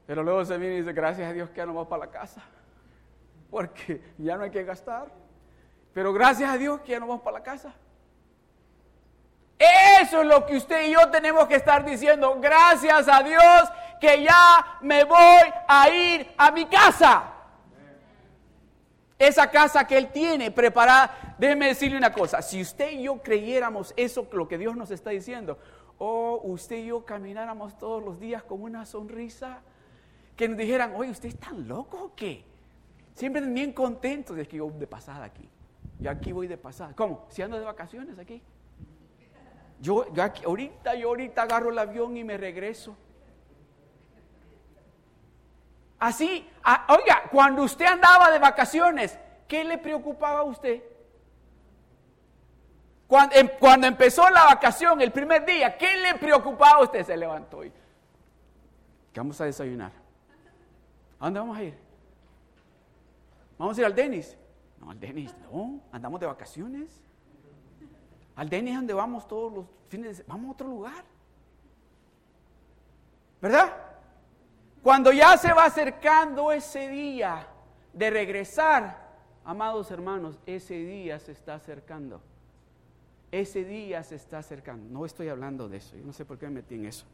Pero 0.08 0.24
luego 0.24 0.44
se 0.44 0.58
miran 0.58 0.74
y 0.74 0.80
dicen, 0.80 0.94
gracias 0.94 1.30
a 1.30 1.32
Dios 1.32 1.50
que 1.52 1.56
ya 1.56 1.66
no 1.66 1.74
vamos 1.74 1.88
para 1.88 2.06
la 2.08 2.12
casa. 2.12 2.44
Porque 3.50 4.02
ya 4.18 4.36
no 4.36 4.44
hay 4.44 4.52
que 4.52 4.66
gastar. 4.66 5.10
Pero 5.94 6.12
gracias 6.12 6.54
a 6.54 6.58
Dios 6.58 6.82
que 6.82 6.92
ya 6.92 7.00
no 7.00 7.08
vamos 7.08 7.22
para 7.22 7.38
la 7.38 7.44
casa. 7.46 7.74
Eso 9.60 10.22
es 10.22 10.28
lo 10.28 10.46
que 10.46 10.58
usted 10.58 10.88
y 10.88 10.92
yo 10.92 11.10
tenemos 11.10 11.48
que 11.48 11.56
estar 11.56 11.84
diciendo. 11.84 12.38
Gracias 12.40 13.08
a 13.08 13.24
Dios 13.24 13.70
que 14.00 14.24
ya 14.24 14.78
me 14.82 15.04
voy 15.04 15.44
a 15.68 15.90
ir 15.90 16.32
a 16.38 16.52
mi 16.52 16.66
casa. 16.66 17.34
Esa 19.18 19.50
casa 19.50 19.88
que 19.88 19.98
Él 19.98 20.12
tiene 20.12 20.52
preparada. 20.52 21.36
Déjeme 21.40 21.68
decirle 21.68 21.98
una 21.98 22.14
cosa. 22.14 22.42
Si 22.42 22.62
usted 22.62 22.92
y 22.92 23.04
yo 23.04 23.22
creyéramos 23.22 23.94
eso, 23.98 24.28
lo 24.32 24.48
que 24.48 24.60
Dios 24.60 24.76
nos 24.76 24.92
está 24.92 25.10
diciendo, 25.10 25.58
o 25.98 26.40
usted 26.44 26.78
y 26.78 26.88
yo 26.88 27.04
camináramos 27.04 27.78
todos 27.80 28.04
los 28.04 28.20
días 28.20 28.44
con 28.44 28.62
una 28.62 28.86
sonrisa, 28.86 29.62
que 30.36 30.48
nos 30.48 30.58
dijeran, 30.58 30.94
oye, 30.96 31.10
¿usted 31.10 31.30
es 31.30 31.40
tan 31.40 31.68
loco 31.68 31.98
o 31.98 32.16
qué? 32.16 32.46
Siempre 33.16 33.42
bien 33.42 33.74
contentos 33.74 34.36
de 34.38 34.48
que 34.48 34.58
yo 34.58 34.70
de 34.70 34.86
pasada 34.86 35.26
aquí. 35.26 35.50
Yo 36.00 36.12
aquí 36.12 36.32
voy 36.32 36.46
de 36.46 36.58
pasada. 36.58 36.94
¿Cómo? 36.96 37.26
Si 37.30 37.42
ando 37.42 37.58
de 37.58 37.66
vacaciones 37.66 38.20
aquí. 38.20 38.44
Yo, 39.80 40.06
ahorita, 40.46 40.96
yo 40.96 41.10
ahorita 41.10 41.44
agarro 41.44 41.70
el 41.70 41.80
avión 41.80 42.18
y 42.18 42.24
me 42.24 42.38
regreso. 42.38 42.98
Así, 46.00 46.48
oiga, 46.90 47.24
cuando 47.32 47.64
usted 47.64 47.86
andaba 47.86 48.32
de 48.32 48.40
vacaciones, 48.40 49.18
¿qué 49.48 49.64
le 49.64 49.78
preocupaba 49.78 50.40
a 50.40 50.44
usted? 50.44 50.84
Cuando, 53.08 53.36
em, 53.36 53.50
cuando, 53.60 53.88
empezó 53.88 54.30
la 54.30 54.46
vacación, 54.46 55.02
el 55.02 55.12
primer 55.12 55.46
día, 55.46 55.78
¿qué 55.78 55.98
le 55.98 56.16
preocupaba 56.16 56.80
a 56.80 56.84
usted? 56.84 57.06
Se 57.06 57.16
levantó 57.16 57.64
y, 57.64 57.72
¿qué 59.14 59.20
vamos 59.20 59.40
a 59.40 59.46
desayunar? 59.46 59.92
¿A 61.20 61.26
dónde 61.26 61.40
vamos 61.40 61.58
a 61.58 61.64
ir? 61.64 61.78
Vamos 63.58 63.78
a 63.78 63.82
ir 63.82 63.86
al 63.86 63.96
Denis. 63.96 64.38
No, 64.80 64.92
al 64.92 65.00
Denis 65.00 65.34
no, 65.52 65.82
andamos 65.92 66.20
de 66.20 66.28
vacaciones. 66.28 67.07
Al 68.38 68.48
Denis 68.48 68.72
es 68.72 68.78
donde 68.78 68.94
vamos 68.94 69.28
todos 69.28 69.52
los 69.52 69.66
fines 69.90 70.10
de 70.10 70.16
semana. 70.24 70.36
Vamos 70.36 70.50
a 70.50 70.54
otro 70.54 70.68
lugar. 70.68 71.04
¿Verdad? 73.42 73.76
Cuando 74.84 75.12
ya 75.12 75.36
se 75.38 75.52
va 75.52 75.66
acercando 75.66 76.52
ese 76.52 76.88
día 76.88 77.48
de 77.92 78.10
regresar, 78.12 79.08
amados 79.44 79.90
hermanos, 79.90 80.38
ese 80.46 80.76
día 80.76 81.20
se 81.20 81.32
está 81.32 81.56
acercando. 81.56 82.22
Ese 83.32 83.66
día 83.66 84.04
se 84.04 84.16
está 84.16 84.38
acercando. 84.38 84.88
No 84.88 85.04
estoy 85.06 85.30
hablando 85.30 85.68
de 85.68 85.78
eso. 85.78 85.98
Yo 85.98 86.06
no 86.06 86.14
sé 86.14 86.24
por 86.24 86.38
qué 86.38 86.46
me 86.46 86.62
metí 86.62 86.76
en 86.76 86.86
eso. 86.86 87.06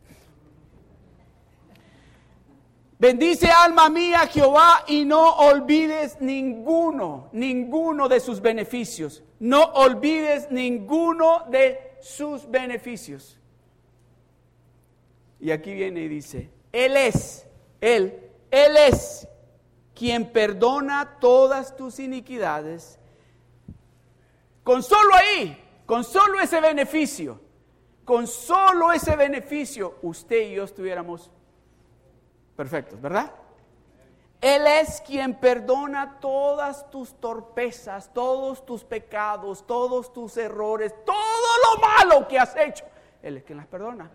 Bendice 3.03 3.51
alma 3.51 3.89
mía 3.89 4.27
Jehová 4.27 4.85
y 4.87 5.03
no 5.03 5.35
olvides 5.35 6.21
ninguno, 6.21 7.27
ninguno 7.33 8.07
de 8.07 8.21
sus 8.21 8.39
beneficios. 8.39 9.21
No 9.39 9.61
olvides 9.61 10.49
ninguno 10.51 11.43
de 11.49 11.97
sus 11.99 12.49
beneficios. 12.49 13.37
Y 15.41 15.51
aquí 15.51 15.73
viene 15.73 15.99
y 16.03 16.07
dice, 16.07 16.49
Él 16.71 16.95
es, 16.95 17.45
Él, 17.81 18.31
Él 18.49 18.77
es 18.77 19.27
quien 19.93 20.31
perdona 20.31 21.17
todas 21.19 21.75
tus 21.75 21.99
iniquidades. 21.99 22.99
Con 24.63 24.81
solo 24.81 25.13
ahí, 25.13 25.61
con 25.85 26.05
solo 26.05 26.39
ese 26.39 26.61
beneficio, 26.61 27.41
con 28.05 28.27
solo 28.27 28.93
ese 28.93 29.17
beneficio, 29.17 29.97
usted 30.03 30.51
y 30.51 30.53
yo 30.53 30.63
estuviéramos 30.63 31.31
perfectos, 32.55 32.99
¿verdad? 33.01 33.31
Él 34.41 34.67
es 34.67 34.99
quien 35.01 35.35
perdona 35.35 36.19
todas 36.19 36.89
tus 36.89 37.13
torpezas, 37.19 38.13
todos 38.13 38.65
tus 38.65 38.83
pecados, 38.83 39.65
todos 39.65 40.11
tus 40.11 40.35
errores, 40.35 40.93
todo 41.05 41.15
lo 41.15 41.81
malo 41.81 42.27
que 42.27 42.37
has 42.37 42.53
hecho. 42.57 42.83
Él 43.21 43.37
es 43.37 43.43
quien 43.43 43.57
las 43.57 43.67
perdona. 43.67 44.11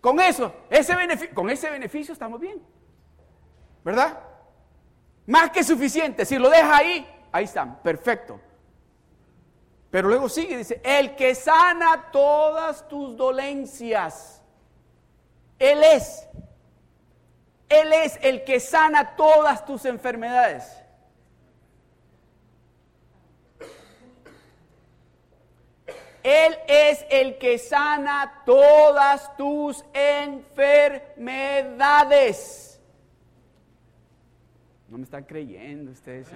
Con 0.00 0.18
eso, 0.18 0.52
ese 0.68 0.96
beneficio, 0.96 1.34
con 1.34 1.48
ese 1.48 1.70
beneficio 1.70 2.12
estamos 2.12 2.40
bien. 2.40 2.60
¿Verdad? 3.84 4.18
Más 5.26 5.50
que 5.50 5.62
suficiente. 5.62 6.24
Si 6.24 6.36
lo 6.36 6.50
deja 6.50 6.76
ahí, 6.76 7.06
ahí 7.30 7.44
están, 7.44 7.80
perfecto. 7.82 8.40
Pero 9.90 10.08
luego 10.08 10.28
sigue, 10.28 10.56
dice, 10.56 10.80
el 10.84 11.16
que 11.16 11.34
sana 11.34 12.10
todas 12.10 12.88
tus 12.88 13.16
dolencias. 13.16 14.42
Él 15.58 15.82
es. 15.82 16.28
Él 17.68 17.92
es 17.92 18.18
el 18.22 18.44
que 18.44 18.60
sana 18.60 19.16
todas 19.16 19.66
tus 19.66 19.84
enfermedades. 19.84 20.78
Él 26.22 26.56
es 26.66 27.04
el 27.10 27.36
que 27.38 27.58
sana 27.58 28.42
todas 28.44 29.36
tus 29.36 29.84
enfermedades. 29.92 32.80
No 34.88 34.98
me 34.98 35.04
están 35.04 35.22
creyendo 35.24 35.92
ustedes. 35.92 36.28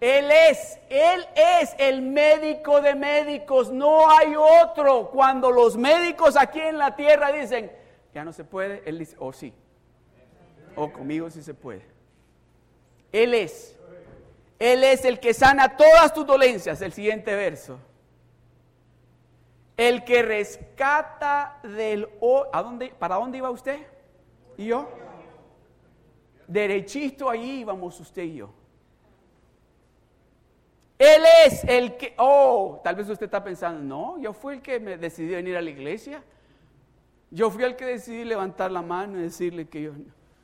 Él 0.00 0.30
es, 0.30 0.78
Él 0.88 1.26
es 1.34 1.74
el 1.78 2.02
médico 2.02 2.80
de 2.80 2.94
médicos, 2.94 3.70
no 3.70 4.10
hay 4.10 4.34
otro. 4.36 5.10
Cuando 5.10 5.50
los 5.50 5.76
médicos 5.76 6.36
aquí 6.36 6.60
en 6.60 6.78
la 6.78 6.94
tierra 6.94 7.32
dicen, 7.32 7.72
ya 8.14 8.24
no 8.24 8.32
se 8.32 8.44
puede, 8.44 8.82
Él 8.86 8.98
dice, 8.98 9.16
oh 9.18 9.32
sí, 9.32 9.52
o 10.76 10.92
conmigo 10.92 11.28
sí 11.30 11.42
se 11.42 11.54
puede. 11.54 11.82
Él 13.10 13.34
es, 13.34 13.76
Él 14.58 14.84
es 14.84 15.04
el 15.04 15.18
que 15.18 15.34
sana 15.34 15.76
todas 15.76 16.12
tus 16.12 16.26
dolencias, 16.26 16.80
el 16.82 16.92
siguiente 16.92 17.34
verso. 17.34 17.78
El 19.76 20.04
que 20.04 20.22
rescata 20.22 21.58
del... 21.62 22.08
¿a 22.52 22.62
dónde, 22.62 22.88
¿Para 22.98 23.16
dónde 23.16 23.38
iba 23.38 23.50
usted? 23.50 23.80
¿Y 24.56 24.66
yo? 24.66 24.88
Derechito 26.46 27.28
ahí 27.28 27.60
íbamos 27.60 27.98
usted 28.00 28.22
y 28.22 28.36
yo. 28.36 28.50
Él 30.98 31.22
es 31.44 31.62
el 31.64 31.96
que, 31.96 32.14
oh, 32.16 32.80
tal 32.82 32.96
vez 32.96 33.08
usted 33.08 33.26
está 33.26 33.44
pensando, 33.44 33.82
no, 33.82 34.18
yo 34.18 34.32
fui 34.32 34.54
el 34.54 34.62
que 34.62 34.80
me 34.80 34.96
decidí 34.96 35.34
venir 35.34 35.56
a 35.56 35.60
la 35.60 35.68
iglesia. 35.68 36.22
Yo 37.30 37.50
fui 37.50 37.64
el 37.64 37.76
que 37.76 37.84
decidí 37.84 38.24
levantar 38.24 38.70
la 38.70 38.80
mano 38.82 39.18
y 39.18 39.22
decirle 39.22 39.68
que 39.68 39.82
yo... 39.82 39.92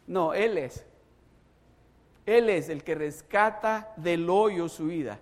No, 0.06 0.34
Él 0.34 0.58
es. 0.58 0.84
Él 2.26 2.48
es 2.48 2.68
el 2.68 2.84
que 2.84 2.94
rescata 2.94 3.92
del 3.96 4.30
hoyo 4.30 4.68
su 4.68 4.86
vida. 4.86 5.18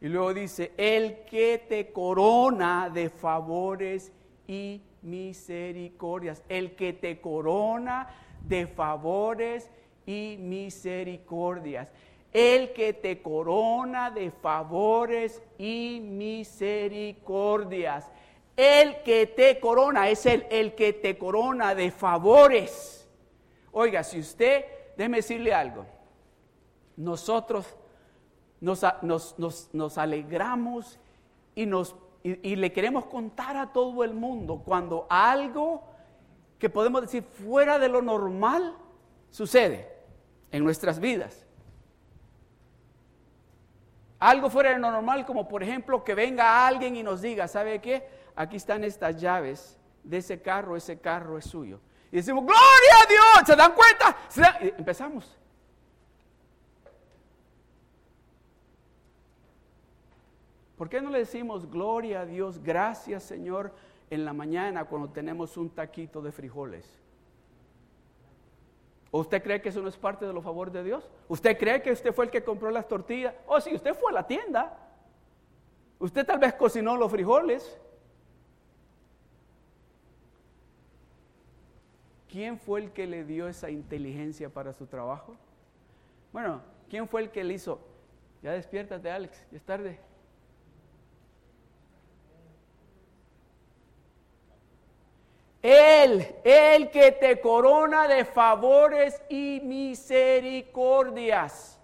Y 0.00 0.08
luego 0.08 0.34
dice, 0.34 0.72
el 0.76 1.24
que 1.24 1.64
te 1.68 1.92
corona 1.92 2.90
de 2.90 3.10
favores 3.10 4.12
y 4.46 4.82
misericordias. 5.02 6.42
El 6.48 6.76
que 6.76 6.92
te 6.92 7.20
corona 7.20 8.08
de 8.46 8.66
favores 8.66 9.70
y 10.06 10.36
misericordias. 10.38 11.88
El 12.32 12.72
que 12.72 12.92
te 12.92 13.22
corona 13.22 14.10
de 14.10 14.30
favores 14.30 15.42
y 15.56 16.00
misericordias. 16.02 18.10
El 18.56 19.02
que 19.02 19.26
te 19.26 19.58
corona 19.58 20.10
es 20.10 20.26
el, 20.26 20.46
el 20.50 20.74
que 20.74 20.92
te 20.92 21.16
corona 21.16 21.74
de 21.74 21.90
favores. 21.90 23.03
Oiga, 23.76 24.04
si 24.04 24.20
usted, 24.20 24.64
déjeme 24.96 25.18
decirle 25.18 25.52
algo. 25.52 25.84
Nosotros 26.96 27.66
nos, 28.60 28.84
nos, 29.72 29.98
alegramos 29.98 31.00
y, 31.56 31.66
nos, 31.66 31.96
y 32.22 32.54
le 32.54 32.72
queremos 32.72 33.06
contar 33.06 33.56
a 33.56 33.72
todo 33.72 34.04
el 34.04 34.14
mundo 34.14 34.62
cuando 34.64 35.08
algo 35.10 35.82
que 36.60 36.70
podemos 36.70 37.02
decir 37.02 37.24
fuera 37.24 37.80
de 37.80 37.88
lo 37.88 38.00
normal 38.00 38.76
sucede 39.30 39.92
en 40.52 40.62
nuestras 40.62 41.00
vidas. 41.00 41.44
Algo 44.20 44.48
fuera 44.50 44.70
de 44.70 44.78
lo 44.78 44.92
normal, 44.92 45.26
como 45.26 45.48
por 45.48 45.64
ejemplo 45.64 46.04
que 46.04 46.14
venga 46.14 46.64
alguien 46.64 46.94
y 46.94 47.02
nos 47.02 47.20
diga, 47.20 47.48
¿sabe 47.48 47.80
qué? 47.80 48.08
Aquí 48.36 48.56
están 48.56 48.84
estas 48.84 49.20
llaves 49.20 49.76
de 50.04 50.18
ese 50.18 50.40
carro, 50.40 50.76
ese 50.76 51.00
carro 51.00 51.38
es 51.38 51.46
suyo. 51.46 51.80
Y 52.14 52.18
decimos, 52.18 52.44
gloria 52.44 52.94
a 53.02 53.06
Dios, 53.08 53.44
¿se 53.44 53.56
dan 53.56 53.72
cuenta? 53.72 54.16
empezamos. 54.78 55.36
¿Por 60.78 60.88
qué 60.88 61.02
no 61.02 61.10
le 61.10 61.18
decimos, 61.18 61.68
gloria 61.68 62.20
a 62.20 62.24
Dios, 62.24 62.62
gracias 62.62 63.24
Señor, 63.24 63.74
en 64.10 64.24
la 64.24 64.32
mañana 64.32 64.84
cuando 64.84 65.08
tenemos 65.10 65.56
un 65.56 65.70
taquito 65.70 66.22
de 66.22 66.30
frijoles? 66.30 66.88
¿O 69.10 69.18
usted 69.18 69.42
cree 69.42 69.60
que 69.60 69.70
eso 69.70 69.82
no 69.82 69.88
es 69.88 69.96
parte 69.96 70.24
de 70.24 70.32
los 70.32 70.44
favores 70.44 70.72
de 70.72 70.84
Dios? 70.84 71.10
¿Usted 71.26 71.58
cree 71.58 71.82
que 71.82 71.90
usted 71.90 72.14
fue 72.14 72.26
el 72.26 72.30
que 72.30 72.44
compró 72.44 72.70
las 72.70 72.86
tortillas? 72.86 73.34
O 73.48 73.56
oh, 73.56 73.60
si 73.60 73.74
usted 73.74 73.92
fue 73.92 74.12
a 74.12 74.14
la 74.14 74.26
tienda. 74.28 74.78
Usted 75.98 76.24
tal 76.24 76.38
vez 76.38 76.54
cocinó 76.54 76.96
los 76.96 77.10
frijoles. 77.10 77.76
¿Quién 82.34 82.58
fue 82.58 82.80
el 82.80 82.90
que 82.90 83.06
le 83.06 83.22
dio 83.22 83.46
esa 83.46 83.70
inteligencia 83.70 84.48
para 84.48 84.72
su 84.72 84.88
trabajo? 84.88 85.36
Bueno, 86.32 86.62
¿quién 86.90 87.06
fue 87.06 87.20
el 87.20 87.30
que 87.30 87.44
le 87.44 87.54
hizo? 87.54 87.78
Ya 88.42 88.50
despiértate, 88.50 89.08
Alex, 89.08 89.46
ya 89.52 89.56
es 89.56 89.62
tarde. 89.62 90.00
Él, 95.62 96.26
el 96.42 96.90
que 96.90 97.12
te 97.12 97.40
corona 97.40 98.08
de 98.08 98.24
favores 98.24 99.22
y 99.28 99.60
misericordias. 99.62 101.78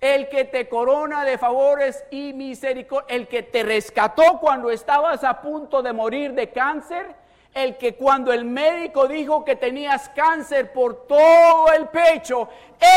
El 0.00 0.28
que 0.28 0.44
te 0.44 0.68
corona 0.68 1.24
de 1.24 1.36
favores 1.36 2.04
y 2.12 2.32
misericordias. 2.32 3.12
El 3.12 3.26
que 3.26 3.42
te 3.42 3.64
rescató 3.64 4.38
cuando 4.38 4.70
estabas 4.70 5.24
a 5.24 5.42
punto 5.42 5.82
de 5.82 5.92
morir 5.92 6.32
de 6.34 6.48
cáncer. 6.50 7.17
El 7.54 7.76
que 7.76 7.96
cuando 7.96 8.32
el 8.32 8.44
médico 8.44 9.08
dijo 9.08 9.44
que 9.44 9.56
tenías 9.56 10.08
cáncer 10.10 10.72
por 10.72 11.06
todo 11.06 11.72
el 11.72 11.88
pecho, 11.88 12.48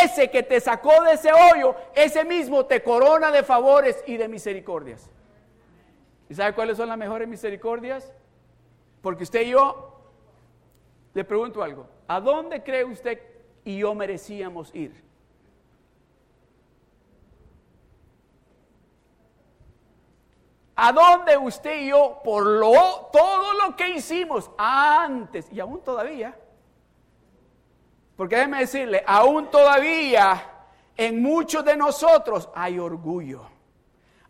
ese 0.03 0.29
que 0.29 0.43
te 0.43 0.59
sacó 0.59 1.03
de 1.03 1.13
ese 1.13 1.31
hoyo, 1.31 1.75
ese 1.95 2.23
mismo 2.25 2.65
te 2.65 2.83
corona 2.83 3.31
de 3.31 3.43
favores 3.43 4.03
y 4.05 4.17
de 4.17 4.27
misericordias. 4.27 5.09
¿Y 6.29 6.35
sabe 6.35 6.53
cuáles 6.53 6.77
son 6.77 6.89
las 6.89 6.97
mejores 6.97 7.27
misericordias? 7.27 8.13
Porque 9.01 9.23
usted 9.23 9.41
y 9.41 9.49
yo, 9.51 9.99
le 11.13 11.23
pregunto 11.23 11.63
algo, 11.63 11.87
¿a 12.07 12.19
dónde 12.19 12.61
cree 12.63 12.85
usted 12.85 13.19
y 13.65 13.79
yo 13.79 13.93
merecíamos 13.95 14.73
ir? 14.75 15.10
¿A 20.83 20.91
dónde 20.91 21.37
usted 21.37 21.81
y 21.81 21.89
yo, 21.89 22.21
por 22.23 22.43
lo, 22.43 23.09
todo 23.13 23.53
lo 23.53 23.75
que 23.75 23.89
hicimos 23.89 24.49
antes 24.57 25.45
y 25.51 25.59
aún 25.59 25.83
todavía? 25.83 26.35
Porque 28.17 28.37
déjeme 28.37 28.61
decirle, 28.61 29.03
aún 29.05 29.51
todavía 29.51 30.43
en 30.97 31.21
muchos 31.21 31.63
de 31.63 31.77
nosotros 31.77 32.49
hay 32.55 32.79
orgullo. 32.79 33.43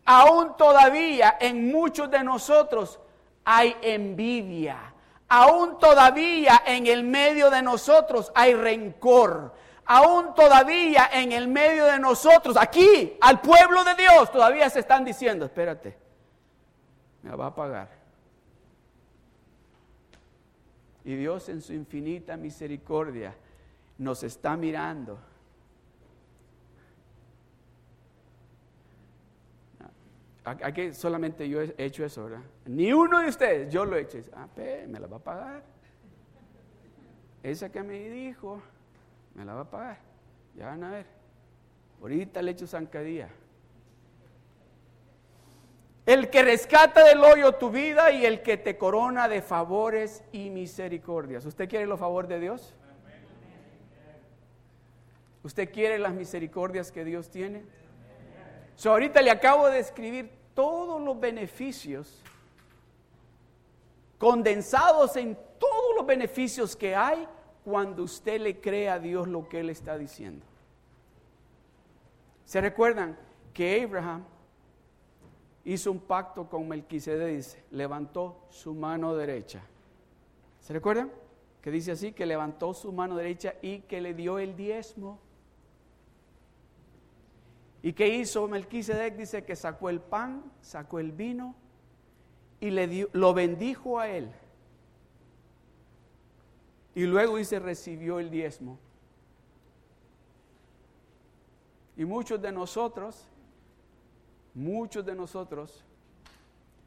Aún 0.04 0.54
todavía 0.58 1.38
en 1.40 1.72
muchos 1.72 2.10
de 2.10 2.22
nosotros 2.22 3.00
hay 3.46 3.74
envidia. 3.80 4.92
Aún 5.30 5.78
todavía 5.78 6.64
en 6.66 6.86
el 6.86 7.02
medio 7.02 7.48
de 7.48 7.62
nosotros 7.62 8.30
hay 8.34 8.52
rencor. 8.52 9.54
Aún 9.86 10.34
todavía 10.34 11.08
en 11.14 11.32
el 11.32 11.48
medio 11.48 11.86
de 11.86 11.98
nosotros, 11.98 12.58
aquí, 12.60 13.16
al 13.22 13.40
pueblo 13.40 13.84
de 13.84 13.94
Dios, 13.94 14.30
todavía 14.30 14.68
se 14.68 14.80
están 14.80 15.02
diciendo, 15.02 15.46
espérate, 15.46 16.01
me 17.22 17.34
va 17.36 17.46
a 17.46 17.54
pagar. 17.54 17.88
Y 21.04 21.16
Dios 21.16 21.48
en 21.48 21.60
su 21.60 21.72
infinita 21.72 22.36
misericordia 22.36 23.34
nos 23.98 24.22
está 24.22 24.56
mirando. 24.56 25.18
Aquí 30.44 30.92
solamente 30.92 31.48
yo 31.48 31.60
he 31.62 31.74
hecho 31.78 32.04
eso, 32.04 32.24
¿verdad? 32.24 32.42
Ni 32.66 32.92
uno 32.92 33.20
de 33.20 33.28
ustedes, 33.28 33.72
yo 33.72 33.84
lo 33.84 33.96
he 33.96 34.02
hecho. 34.02 34.18
Ah, 34.34 34.48
me 34.56 34.98
la 34.98 35.06
va 35.06 35.16
a 35.18 35.20
pagar. 35.20 35.62
Esa 37.44 37.70
que 37.70 37.82
me 37.82 38.08
dijo, 38.10 38.60
me 39.34 39.44
la 39.44 39.54
va 39.54 39.60
a 39.62 39.70
pagar. 39.70 39.98
Ya 40.56 40.66
van 40.66 40.82
a 40.84 40.90
ver. 40.90 41.06
Ahorita 42.00 42.42
le 42.42 42.50
echo 42.52 42.66
zancadilla. 42.66 43.28
El 46.04 46.30
que 46.30 46.42
rescata 46.42 47.04
del 47.04 47.20
hoyo 47.20 47.52
tu 47.52 47.70
vida 47.70 48.10
y 48.10 48.26
el 48.26 48.42
que 48.42 48.56
te 48.56 48.76
corona 48.76 49.28
de 49.28 49.40
favores 49.40 50.24
y 50.32 50.50
misericordias. 50.50 51.46
¿Usted 51.46 51.68
quiere 51.68 51.86
los 51.86 52.00
favores 52.00 52.28
de 52.28 52.40
Dios? 52.40 52.74
¿Usted 55.44 55.72
quiere 55.72 55.98
las 55.98 56.12
misericordias 56.12 56.90
que 56.90 57.04
Dios 57.04 57.30
tiene? 57.30 57.64
So, 58.74 58.90
ahorita 58.90 59.22
le 59.22 59.30
acabo 59.30 59.68
de 59.68 59.78
escribir 59.78 60.30
todos 60.54 61.00
los 61.00 61.18
beneficios 61.18 62.22
condensados 64.18 65.16
en 65.16 65.36
todos 65.58 65.96
los 65.96 66.06
beneficios 66.06 66.76
que 66.76 66.94
hay 66.94 67.26
cuando 67.64 68.04
usted 68.04 68.40
le 68.40 68.60
cree 68.60 68.88
a 68.88 68.98
Dios 68.98 69.26
lo 69.26 69.48
que 69.48 69.60
Él 69.60 69.70
está 69.70 69.98
diciendo. 69.98 70.44
¿Se 72.44 72.60
recuerdan 72.60 73.16
que 73.52 73.82
Abraham 73.82 74.24
hizo 75.64 75.92
un 75.92 76.00
pacto 76.00 76.48
con 76.48 76.68
Melquisedec? 76.68 77.36
Dice, 77.36 77.64
levantó 77.70 78.46
su 78.50 78.74
mano 78.74 79.14
derecha. 79.14 79.62
¿Se 80.60 80.72
recuerdan? 80.72 81.10
Que 81.60 81.70
dice 81.70 81.92
así, 81.92 82.12
que 82.12 82.26
levantó 82.26 82.74
su 82.74 82.92
mano 82.92 83.16
derecha 83.16 83.54
y 83.62 83.80
que 83.80 84.00
le 84.00 84.14
dio 84.14 84.38
el 84.38 84.56
diezmo. 84.56 85.18
¿Y 87.82 87.92
qué 87.92 88.08
hizo 88.08 88.46
Melquisedec? 88.48 89.16
Dice 89.16 89.44
que 89.44 89.56
sacó 89.56 89.90
el 89.90 90.00
pan, 90.00 90.44
sacó 90.60 90.98
el 90.98 91.12
vino 91.12 91.54
y 92.60 92.70
le 92.70 92.86
dio, 92.86 93.08
lo 93.12 93.34
bendijo 93.34 93.98
a 93.98 94.08
él. 94.08 94.30
Y 96.94 97.04
luego 97.04 97.36
dice, 97.36 97.58
recibió 97.58 98.20
el 98.20 98.30
diezmo. 98.30 98.78
Y 101.96 102.04
muchos 102.04 102.40
de 102.40 102.52
nosotros, 102.52 103.28
muchos 104.54 105.04
de 105.04 105.14
nosotros, 105.14 105.84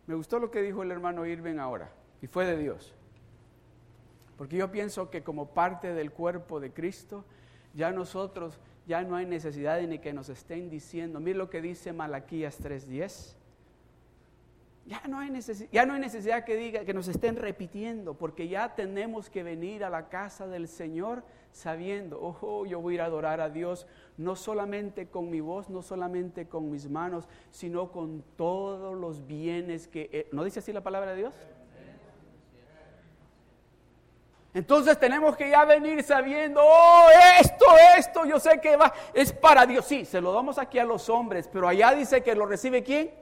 me 0.07 0.15
gustó 0.15 0.39
lo 0.39 0.51
que 0.51 0.61
dijo 0.61 0.83
el 0.83 0.91
hermano 0.91 1.25
Irving 1.25 1.57
ahora, 1.57 1.89
y 2.21 2.27
fue 2.27 2.45
de 2.45 2.57
Dios. 2.57 2.93
Porque 4.37 4.57
yo 4.57 4.71
pienso 4.71 5.09
que 5.09 5.23
como 5.23 5.47
parte 5.47 5.93
del 5.93 6.11
cuerpo 6.11 6.59
de 6.59 6.71
Cristo, 6.71 7.23
ya 7.73 7.91
nosotros 7.91 8.59
ya 8.85 9.03
no 9.03 9.15
hay 9.15 9.25
necesidad 9.25 9.77
de 9.77 9.87
ni 9.87 9.99
que 9.99 10.13
nos 10.13 10.29
estén 10.29 10.69
diciendo. 10.69 11.19
Mire 11.19 11.37
lo 11.37 11.49
que 11.49 11.61
dice 11.61 11.93
Malaquías 11.93 12.59
3:10. 12.61 13.35
Ya 14.85 15.01
no, 15.07 15.17
hay 15.17 15.31
necesidad, 15.31 15.69
ya 15.71 15.85
no 15.87 15.95
hay 15.95 15.99
necesidad 15.99 16.45
que 16.45 16.55
diga 16.55 16.85
que 16.85 16.93
nos 16.93 17.07
estén 17.07 17.37
repitiendo, 17.37 18.13
porque 18.13 18.47
ya 18.47 18.75
tenemos 18.75 19.31
que 19.31 19.41
venir 19.41 19.83
a 19.83 19.89
la 19.89 20.09
casa 20.09 20.45
del 20.45 20.67
Señor 20.67 21.23
sabiendo, 21.55 22.21
ojo, 22.21 22.65
yo 22.65 22.81
voy 22.81 22.93
a 22.93 22.95
ir 22.95 23.01
a 23.01 23.05
adorar 23.05 23.39
a 23.39 23.49
Dios 23.49 23.87
no 24.17 24.35
solamente 24.35 25.07
con 25.07 25.29
mi 25.29 25.39
voz, 25.39 25.69
no 25.69 25.81
solamente 25.81 26.49
con 26.49 26.69
mis 26.69 26.89
manos, 26.89 27.29
sino 27.49 27.93
con 27.93 28.23
todos 28.35 28.93
los 28.93 29.25
bienes 29.25 29.87
que 29.87 30.27
¿no 30.33 30.43
dice 30.43 30.59
así 30.59 30.73
la 30.73 30.81
palabra 30.81 31.11
de 31.11 31.17
Dios? 31.17 31.33
Entonces 34.53 34.99
tenemos 34.99 35.37
que 35.37 35.49
ya 35.49 35.63
venir 35.63 36.03
sabiendo, 36.03 36.61
oh, 36.61 37.07
esto, 37.39 37.65
esto, 37.97 38.25
yo 38.25 38.37
sé 38.37 38.59
que 38.59 38.75
va, 38.75 38.93
es 39.13 39.31
para 39.31 39.65
Dios. 39.65 39.85
Sí, 39.85 40.03
se 40.03 40.19
lo 40.19 40.33
damos 40.33 40.57
aquí 40.57 40.77
a 40.77 40.85
los 40.85 41.07
hombres, 41.09 41.49
pero 41.51 41.69
allá 41.69 41.93
dice 41.93 42.21
que 42.21 42.35
lo 42.35 42.45
recibe 42.45 42.83
quién? 42.83 43.13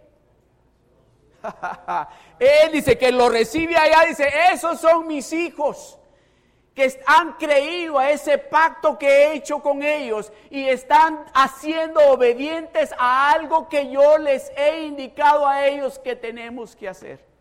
Él 2.39 2.72
dice 2.72 2.98
que 2.98 3.12
lo 3.12 3.30
recibe 3.30 3.78
allá, 3.78 4.08
dice, 4.08 4.28
esos 4.52 4.80
son 4.80 5.06
mis 5.06 5.32
hijos 5.34 6.00
que 6.73 6.99
han 7.05 7.33
creído 7.33 7.99
a 7.99 8.09
ese 8.09 8.38
pacto 8.38 8.97
que 8.97 9.07
he 9.07 9.33
hecho 9.36 9.59
con 9.59 9.83
ellos 9.83 10.31
y 10.49 10.67
están 10.67 11.23
haciendo 11.33 11.99
obedientes 12.09 12.93
a 12.97 13.31
algo 13.31 13.69
que 13.69 13.91
yo 13.91 14.17
les 14.17 14.51
he 14.57 14.83
indicado 14.86 15.47
a 15.47 15.67
ellos 15.67 15.99
que 15.99 16.15
tenemos 16.15 16.75
que 16.75 16.89
hacer. 16.89 17.33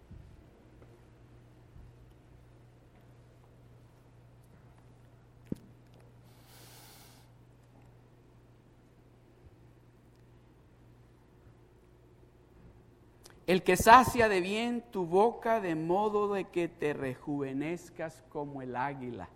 El 13.47 13.63
que 13.63 13.77
sacia 13.77 14.29
de 14.29 14.41
bien 14.41 14.83
tu 14.93 15.05
boca 15.05 15.61
de 15.61 15.75
modo 15.75 16.33
de 16.33 16.45
que 16.45 16.69
te 16.69 16.93
rejuvenezcas 16.93 18.23
como 18.29 18.63
el 18.63 18.77
águila. 18.77 19.29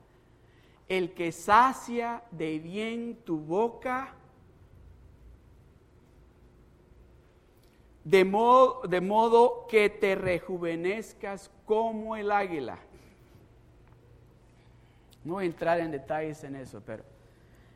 El 0.89 1.13
que 1.13 1.33
sacia 1.33 2.23
de 2.31 2.59
bien 2.61 3.17
tu 3.25 3.39
boca 3.39 4.15
de 8.05 8.25
modo, 8.25 8.83
de 8.87 9.01
modo 9.01 9.67
que 9.69 9.91
te 9.91 10.15
rejuvenezcas 10.15 11.51
como 11.65 12.15
el 12.15 12.31
águila. 12.31 12.79
No 15.25 15.35
voy 15.35 15.45
a 15.45 15.47
entrar 15.49 15.81
en 15.81 15.91
detalles 15.91 16.45
en 16.45 16.55
eso, 16.55 16.81
pero 16.87 17.03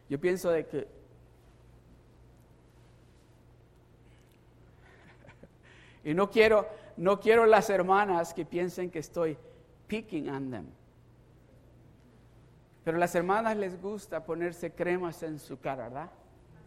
yo 0.09 0.21
pienso 0.21 0.51
de 0.51 0.66
que 0.66 0.99
Y 6.04 6.14
no 6.14 6.30
quiero, 6.30 6.66
no 6.96 7.20
quiero 7.20 7.46
las 7.46 7.70
hermanas 7.70 8.32
que 8.32 8.44
piensen 8.44 8.90
que 8.90 8.98
estoy 8.98 9.36
picking 9.86 10.30
on 10.30 10.50
them. 10.50 10.66
Pero 12.84 12.96
a 12.96 13.00
las 13.00 13.14
hermanas 13.14 13.56
les 13.56 13.80
gusta 13.80 14.24
ponerse 14.24 14.72
cremas 14.72 15.22
en 15.22 15.38
su 15.38 15.60
cara, 15.60 15.84
¿verdad? 15.84 16.10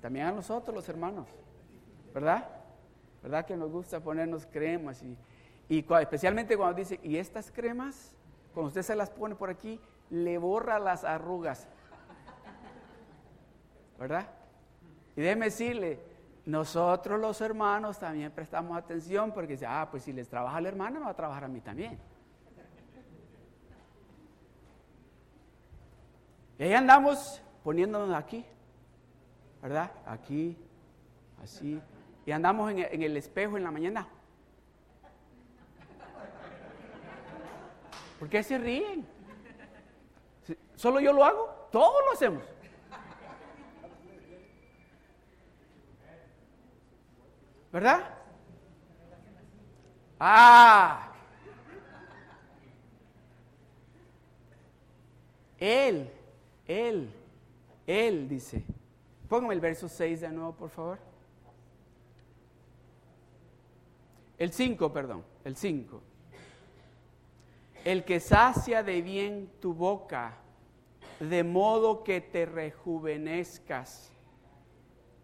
También 0.02 0.28
a 0.28 0.32
nosotros 0.32 0.76
los 0.76 0.88
hermanos, 0.88 1.28
¿verdad? 2.14 2.48
¿Verdad 3.24 3.46
que 3.46 3.56
nos 3.56 3.72
gusta 3.72 4.00
ponernos 4.00 4.46
cremas? 4.46 5.02
Y, 5.02 5.18
y 5.70 5.86
especialmente 6.02 6.56
cuando 6.58 6.76
dice, 6.76 7.00
¿y 7.02 7.18
estas 7.18 7.52
cremas? 7.52 8.14
Cuando 8.54 8.68
usted 8.68 8.84
se 8.84 8.96
las 8.96 9.10
pone 9.10 9.36
por 9.36 9.50
aquí, 9.50 9.80
le 10.10 10.38
borra 10.38 10.78
las 10.78 11.04
arrugas. 11.04 11.68
¿Verdad? 13.98 14.28
Y 15.16 15.22
déjeme 15.22 15.46
decirle, 15.46 16.00
nosotros 16.46 17.20
los 17.20 17.40
hermanos 17.40 18.00
también 18.00 18.32
prestamos 18.32 18.78
atención 18.78 19.32
porque 19.32 19.54
dice, 19.54 19.66
ah, 19.66 19.88
pues 19.90 20.04
si 20.04 20.12
les 20.12 20.28
trabaja 20.28 20.60
la 20.60 20.68
hermana, 20.68 21.00
me 21.00 21.06
va 21.06 21.12
a 21.12 21.16
trabajar 21.16 21.46
a 21.46 21.48
mí 21.48 21.62
también. 21.62 21.98
Y 26.60 26.64
ahí 26.64 26.74
andamos 26.74 27.42
poniéndonos 27.64 28.14
aquí, 28.16 28.46
¿verdad? 29.62 29.92
Aquí, 30.06 30.58
así. 31.42 31.82
Y 32.26 32.32
andamos 32.32 32.72
en, 32.72 32.80
en 32.80 33.02
el 33.02 33.18
espejo 33.18 33.58
en 33.58 33.64
la 33.64 33.72
mañana. 33.72 34.08
¿Por 38.20 38.30
qué 38.30 38.44
se 38.44 38.58
ríen? 38.58 39.06
¿Solo 40.76 41.00
yo 41.00 41.14
lo 41.14 41.24
hago? 41.24 41.68
Todos 41.72 42.02
lo 42.06 42.12
hacemos. 42.14 42.53
¿Verdad? 47.74 48.04
Ah. 50.20 51.12
Él, 55.58 56.08
él, 56.68 57.12
él 57.88 58.30
dice. 58.30 58.64
Póngame 59.28 59.56
el 59.56 59.60
verso 59.60 59.90
6 59.90 60.22
de 60.22 60.30
nuevo, 60.30 60.54
por 60.54 60.70
favor. 60.70 61.00
El 64.38 64.54
5, 64.54 64.94
perdón, 64.94 65.26
el 65.44 65.56
5. 65.56 66.00
El 67.86 68.06
que 68.06 68.20
sacia 68.20 68.84
de 68.84 69.02
bien 69.02 69.52
tu 69.60 69.74
boca, 69.74 70.38
de 71.20 71.44
modo 71.44 72.04
que 72.04 72.22
te 72.22 72.46
rejuvenezcas 72.46 74.12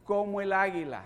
como 0.03 0.41
el 0.41 0.51
águila. 0.51 1.05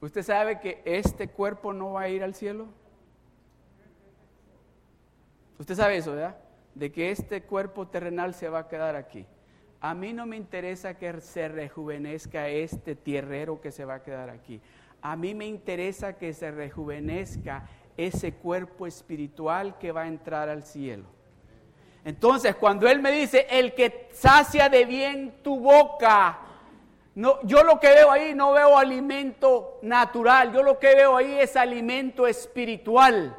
¿Usted 0.00 0.22
sabe 0.22 0.60
que 0.60 0.82
este 0.84 1.28
cuerpo 1.28 1.72
no 1.72 1.92
va 1.92 2.02
a 2.02 2.08
ir 2.08 2.22
al 2.22 2.34
cielo? 2.34 2.66
Usted 5.58 5.74
sabe 5.74 5.96
eso, 5.96 6.12
¿verdad? 6.12 6.36
De 6.74 6.92
que 6.92 7.10
este 7.10 7.42
cuerpo 7.42 7.88
terrenal 7.88 8.34
se 8.34 8.48
va 8.48 8.60
a 8.60 8.68
quedar 8.68 8.94
aquí. 8.94 9.26
A 9.80 9.94
mí 9.94 10.12
no 10.12 10.26
me 10.26 10.36
interesa 10.36 10.98
que 10.98 11.20
se 11.20 11.48
rejuvenezca 11.48 12.48
este 12.48 12.94
tierrero 12.94 13.60
que 13.60 13.72
se 13.72 13.84
va 13.84 13.94
a 13.94 14.02
quedar 14.02 14.30
aquí. 14.30 14.60
A 15.00 15.16
mí 15.16 15.34
me 15.34 15.46
interesa 15.46 16.16
que 16.18 16.32
se 16.34 16.50
rejuvenezca 16.50 17.68
ese 17.96 18.34
cuerpo 18.34 18.86
espiritual 18.86 19.78
que 19.78 19.92
va 19.92 20.02
a 20.02 20.08
entrar 20.08 20.48
al 20.48 20.64
cielo. 20.64 21.04
Entonces, 22.04 22.54
cuando 22.54 22.86
Él 22.86 23.00
me 23.00 23.10
dice, 23.10 23.46
el 23.50 23.74
que 23.74 24.08
sacia 24.12 24.68
de 24.68 24.84
bien 24.84 25.42
tu 25.42 25.58
boca, 25.58 26.38
no, 27.16 27.40
yo 27.42 27.64
lo 27.64 27.80
que 27.80 27.88
veo 27.88 28.10
ahí 28.12 28.34
no 28.34 28.52
veo 28.52 28.78
alimento 28.78 29.78
natural, 29.82 30.52
yo 30.52 30.62
lo 30.62 30.78
que 30.78 30.94
veo 30.94 31.16
ahí 31.16 31.40
es 31.40 31.56
alimento 31.56 32.26
espiritual 32.28 33.36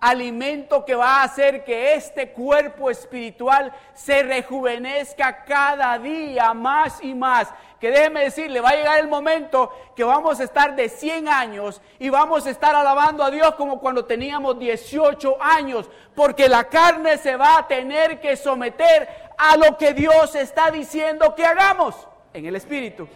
alimento 0.00 0.84
que 0.84 0.94
va 0.94 1.16
a 1.16 1.22
hacer 1.24 1.64
que 1.64 1.94
este 1.94 2.30
cuerpo 2.30 2.90
espiritual 2.90 3.72
se 3.94 4.22
rejuvenezca 4.22 5.44
cada 5.44 5.98
día 5.98 6.54
más 6.54 7.02
y 7.02 7.14
más. 7.14 7.48
Que 7.80 7.90
déjeme 7.90 8.24
decirle, 8.24 8.60
va 8.60 8.70
a 8.70 8.76
llegar 8.76 8.98
el 8.98 9.08
momento 9.08 9.72
que 9.94 10.02
vamos 10.02 10.40
a 10.40 10.44
estar 10.44 10.74
de 10.74 10.88
100 10.88 11.28
años 11.28 11.80
y 11.98 12.08
vamos 12.08 12.46
a 12.46 12.50
estar 12.50 12.74
alabando 12.74 13.22
a 13.22 13.30
Dios 13.30 13.54
como 13.54 13.78
cuando 13.78 14.04
teníamos 14.04 14.58
18 14.58 15.36
años, 15.40 15.88
porque 16.14 16.48
la 16.48 16.64
carne 16.64 17.18
se 17.18 17.36
va 17.36 17.58
a 17.58 17.68
tener 17.68 18.20
que 18.20 18.36
someter 18.36 19.08
a 19.36 19.56
lo 19.56 19.76
que 19.78 19.94
Dios 19.94 20.34
está 20.34 20.70
diciendo 20.70 21.34
que 21.36 21.44
hagamos 21.44 21.94
en 22.38 22.46
el 22.46 22.56
espíritu. 22.56 23.08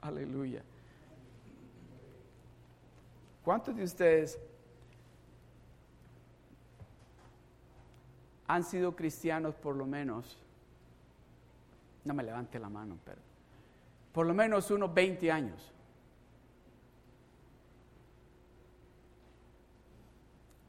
Aleluya. 0.00 0.62
¿Cuántos 3.44 3.76
de 3.76 3.84
ustedes 3.84 4.38
han 8.46 8.64
sido 8.64 8.96
cristianos 8.96 9.54
por 9.54 9.76
lo 9.76 9.86
menos? 9.86 10.38
No 12.04 12.14
me 12.14 12.22
levante 12.22 12.58
la 12.58 12.68
mano, 12.68 12.96
pero 13.04 13.18
por 14.12 14.26
lo 14.26 14.32
menos 14.32 14.70
unos 14.70 14.92
20 14.94 15.30
años. 15.30 15.72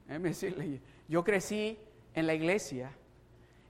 Decirle, 0.08 0.82
yo 1.08 1.24
crecí 1.24 1.78
en 2.14 2.28
la 2.28 2.34
iglesia 2.34 2.92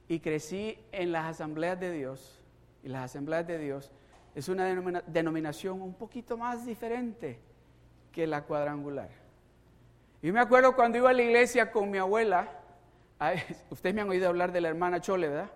y 0.08 0.20
crecí 0.20 0.78
en 0.92 1.12
las 1.12 1.26
asambleas 1.26 1.80
de 1.80 1.92
Dios. 1.92 2.42
Y 2.84 2.90
las 2.90 3.06
asambleas 3.06 3.46
de 3.46 3.58
Dios 3.58 3.92
es 4.36 4.50
una 4.50 4.66
denominación 5.08 5.82
un 5.82 5.94
poquito 5.94 6.38
más 6.38 6.66
diferente 6.66 7.40
que 8.12 8.28
la 8.28 8.44
cuadrangular. 8.44 9.10
Y 10.22 10.32
me 10.32 10.40
acuerdo 10.40 10.76
cuando 10.76 10.98
iba 10.98 11.10
a 11.10 11.14
la 11.14 11.22
iglesia 11.22 11.72
con 11.72 11.90
mi 11.90 11.98
abuela, 11.98 12.52
ustedes 13.70 13.96
me 13.96 14.02
han 14.02 14.10
oído 14.10 14.28
hablar 14.28 14.52
de 14.52 14.62
la 14.62 14.70
hermana 14.70 15.02
Chole, 15.02 15.28
¿verdad? 15.28 15.52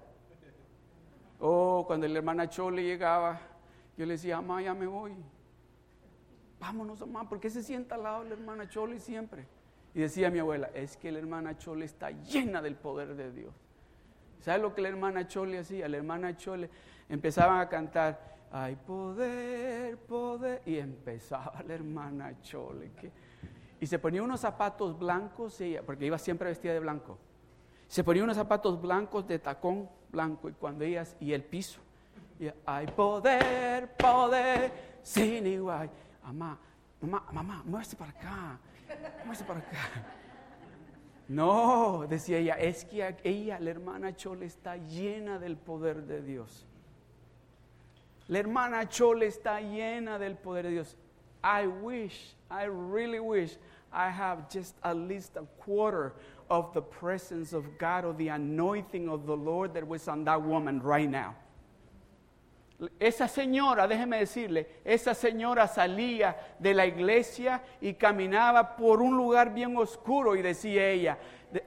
Oh, 1.40 1.84
cuando 1.88 2.08
la 2.08 2.18
hermana 2.20 2.50
Chole 2.50 2.84
llegaba, 2.84 3.40
yo 3.98 4.06
le 4.06 4.14
decía, 4.14 4.42
mamá, 4.42 4.62
ya 4.62 4.74
me 4.74 4.86
voy. 4.86 5.14
Vámonos, 6.60 7.00
mamá, 7.02 7.28
¿por 7.28 7.40
qué 7.40 7.50
se 7.50 7.64
sienta 7.64 7.96
al 7.96 8.04
lado 8.04 8.24
de 8.24 8.30
la 8.30 8.36
hermana 8.36 8.70
Chole 8.70 9.00
siempre? 9.00 9.48
Y 9.94 10.02
decía 10.02 10.30
mi 10.30 10.40
abuela, 10.40 10.70
es 10.74 10.98
que 10.98 11.12
la 11.12 11.20
hermana 11.20 11.58
Chole 11.58 11.86
está 11.86 12.12
llena 12.12 12.62
del 12.62 12.76
poder 12.76 13.16
de 13.16 13.32
Dios. 13.32 13.54
¿Sabe 14.42 14.60
lo 14.60 14.74
que 14.74 14.82
la 14.82 14.90
hermana 14.90 15.28
Chole 15.28 15.60
hacía? 15.60 15.88
La 15.88 15.98
hermana 15.98 16.36
Chole 16.36 16.70
empezaban 17.08 17.60
a 17.60 17.70
cantar, 17.70 18.38
hay 18.52 18.76
poder, 18.76 19.98
poder. 19.98 20.62
Y 20.66 20.78
empezaba 20.78 21.64
la 21.66 21.74
hermana 21.74 22.42
Chole. 22.42 22.92
Y 23.80 23.88
se 23.88 24.00
ponía 24.00 24.22
unos 24.24 24.40
zapatos 24.40 24.98
blancos, 24.98 25.60
porque 25.86 26.06
iba 26.06 26.18
siempre 26.18 26.50
vestida 26.50 26.74
de 26.74 26.80
blanco. 26.80 27.18
Se 27.88 28.04
ponía 28.04 28.24
unos 28.24 28.36
zapatos 28.36 28.82
blancos 28.82 29.28
de 29.28 29.38
tacón 29.38 29.88
blanco 30.12 30.50
y 30.50 30.54
cuando 30.54 30.84
ellas, 30.84 31.16
y 31.20 31.34
el 31.34 31.44
piso. 31.44 31.80
Y 32.40 32.50
hay 32.66 32.88
poder, 32.88 33.96
poder, 33.96 34.72
sin 35.04 35.46
igual. 35.46 35.90
Mamá, 36.24 36.58
mamá, 37.02 37.26
mamá, 37.32 37.64
muévese 37.66 37.96
para 37.96 38.12
acá, 38.12 38.60
muévese 39.24 39.44
para 39.44 39.60
acá. 39.60 39.78
No, 41.32 42.06
decía 42.10 42.40
ella, 42.40 42.56
es 42.56 42.84
que 42.84 43.16
ella, 43.24 43.58
la 43.62 43.70
hermana 43.70 44.14
Chole, 44.14 44.46
está 44.46 44.76
llena 44.76 45.40
del 45.40 45.56
poder 45.56 46.04
de 46.06 46.22
Dios. 46.22 46.68
La 48.28 48.40
hermana 48.40 48.90
Chole 48.90 49.28
está 49.28 49.62
llena 49.62 50.20
del 50.20 50.36
poder 50.36 50.66
de 50.66 50.72
Dios. 50.72 50.98
I 51.42 51.68
wish, 51.68 52.36
I 52.50 52.66
really 52.66 53.22
wish 53.22 53.58
I 53.94 54.10
have 54.10 54.50
just 54.50 54.76
at 54.84 54.98
least 54.98 55.38
a 55.38 55.46
quarter 55.58 56.12
of 56.50 56.74
the 56.74 56.82
presence 56.82 57.54
of 57.54 57.78
God 57.78 58.04
or 58.04 58.14
the 58.14 58.28
anointing 58.28 59.08
of 59.08 59.26
the 59.26 59.38
Lord 59.38 59.74
that 59.76 59.88
was 59.88 60.10
on 60.10 60.26
that 60.26 60.42
woman 60.42 60.82
right 60.82 61.10
now. 61.10 61.34
Esa 63.00 63.28
señora, 63.28 63.88
déjeme 63.88 64.18
decirle, 64.18 64.82
esa 64.84 65.14
señora 65.14 65.68
salía 65.68 66.36
de 66.58 66.74
la 66.74 66.86
iglesia 66.86 67.62
y 67.80 67.94
caminaba 67.94 68.76
por 68.76 69.02
un 69.02 69.16
lugar 69.16 69.54
bien 69.54 69.78
oscuro 69.78 70.36
y 70.36 70.42
decía 70.42 70.88
ella, 70.88 71.18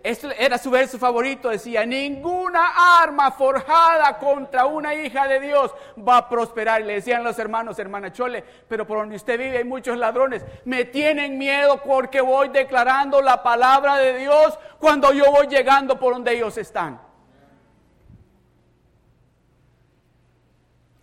esto 0.02 0.30
era 0.30 0.56
su 0.56 0.70
verso 0.70 0.98
favorito, 0.98 1.50
decía, 1.50 1.84
ninguna 1.84 3.00
arma 3.02 3.30
forjada 3.30 4.18
contra 4.18 4.64
una 4.64 4.94
hija 4.94 5.28
de 5.28 5.40
Dios 5.40 5.72
va 5.96 6.16
a 6.16 6.28
prosperar. 6.28 6.82
Le 6.82 6.94
decían 6.94 7.22
los 7.22 7.38
hermanos, 7.38 7.78
hermana 7.78 8.10
Chole, 8.10 8.42
pero 8.66 8.86
por 8.86 8.98
donde 8.98 9.16
usted 9.16 9.38
vive 9.38 9.58
hay 9.58 9.64
muchos 9.64 9.98
ladrones. 9.98 10.44
Me 10.64 10.86
tienen 10.86 11.36
miedo 11.36 11.82
porque 11.84 12.22
voy 12.22 12.48
declarando 12.48 13.20
la 13.20 13.42
palabra 13.42 13.96
de 13.96 14.18
Dios 14.18 14.58
cuando 14.78 15.12
yo 15.12 15.30
voy 15.30 15.48
llegando 15.48 15.98
por 15.98 16.14
donde 16.14 16.32
ellos 16.32 16.56
están. 16.56 16.98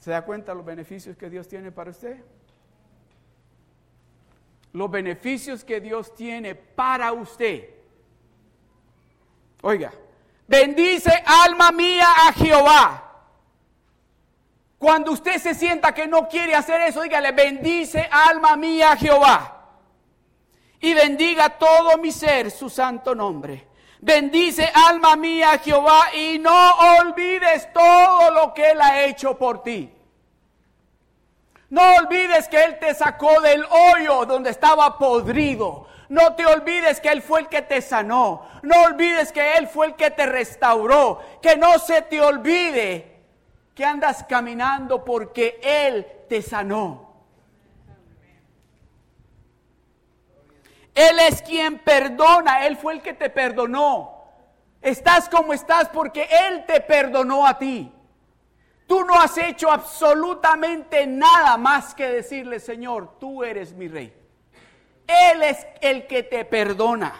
¿Se 0.01 0.09
da 0.09 0.23
cuenta 0.23 0.55
los 0.55 0.65
beneficios 0.65 1.15
que 1.15 1.29
Dios 1.29 1.47
tiene 1.47 1.71
para 1.71 1.91
usted? 1.91 2.17
Los 4.73 4.89
beneficios 4.89 5.63
que 5.63 5.79
Dios 5.79 6.15
tiene 6.15 6.55
para 6.55 7.13
usted. 7.13 7.69
Oiga, 9.61 9.93
bendice 10.47 11.11
alma 11.23 11.71
mía 11.71 12.07
a 12.27 12.33
Jehová. 12.33 13.11
Cuando 14.79 15.11
usted 15.11 15.37
se 15.37 15.53
sienta 15.53 15.93
que 15.93 16.07
no 16.07 16.27
quiere 16.27 16.55
hacer 16.55 16.81
eso, 16.81 17.03
dígale, 17.03 17.31
bendice 17.31 18.09
alma 18.11 18.57
mía 18.57 18.93
a 18.93 18.97
Jehová. 18.97 19.67
Y 20.79 20.95
bendiga 20.95 21.59
todo 21.59 21.99
mi 21.99 22.11
ser 22.11 22.49
su 22.49 22.71
santo 22.71 23.13
nombre. 23.13 23.67
Bendice 24.01 24.67
alma 24.89 25.15
mía 25.15 25.59
Jehová 25.63 26.13
y 26.15 26.39
no 26.39 26.71
olvides 26.99 27.71
todo 27.71 28.31
lo 28.31 28.51
que 28.51 28.71
Él 28.71 28.81
ha 28.81 29.03
hecho 29.03 29.37
por 29.37 29.61
ti. 29.61 29.93
No 31.69 31.81
olvides 31.97 32.47
que 32.47 32.63
Él 32.63 32.79
te 32.79 32.95
sacó 32.95 33.39
del 33.41 33.63
hoyo 33.63 34.25
donde 34.25 34.49
estaba 34.49 34.97
podrido. 34.97 35.87
No 36.09 36.33
te 36.33 36.45
olvides 36.47 36.99
que 36.99 37.09
Él 37.09 37.21
fue 37.21 37.41
el 37.41 37.47
que 37.47 37.61
te 37.61 37.79
sanó. 37.79 38.45
No 38.63 38.81
olvides 38.81 39.31
que 39.31 39.53
Él 39.53 39.67
fue 39.67 39.85
el 39.85 39.95
que 39.95 40.09
te 40.09 40.25
restauró. 40.25 41.21
Que 41.39 41.55
no 41.55 41.77
se 41.77 42.01
te 42.01 42.19
olvide 42.19 43.21
que 43.75 43.85
andas 43.85 44.25
caminando 44.27 45.05
porque 45.05 45.59
Él 45.63 46.05
te 46.27 46.41
sanó. 46.41 47.10
Él 50.93 51.19
es 51.19 51.41
quien 51.41 51.79
perdona, 51.79 52.65
Él 52.65 52.77
fue 52.77 52.93
el 52.93 53.01
que 53.01 53.13
te 53.13 53.29
perdonó. 53.29 54.21
Estás 54.81 55.29
como 55.29 55.53
estás 55.53 55.89
porque 55.89 56.27
Él 56.47 56.65
te 56.65 56.81
perdonó 56.81 57.45
a 57.45 57.57
ti. 57.57 57.91
Tú 58.87 59.05
no 59.05 59.13
has 59.13 59.37
hecho 59.37 59.71
absolutamente 59.71 61.07
nada 61.07 61.55
más 61.57 61.95
que 61.95 62.09
decirle, 62.09 62.59
Señor, 62.59 63.17
tú 63.19 63.43
eres 63.43 63.73
mi 63.73 63.87
rey. 63.87 64.13
Él 65.07 65.43
es 65.43 65.65
el 65.79 66.07
que 66.07 66.23
te 66.23 66.43
perdona 66.43 67.13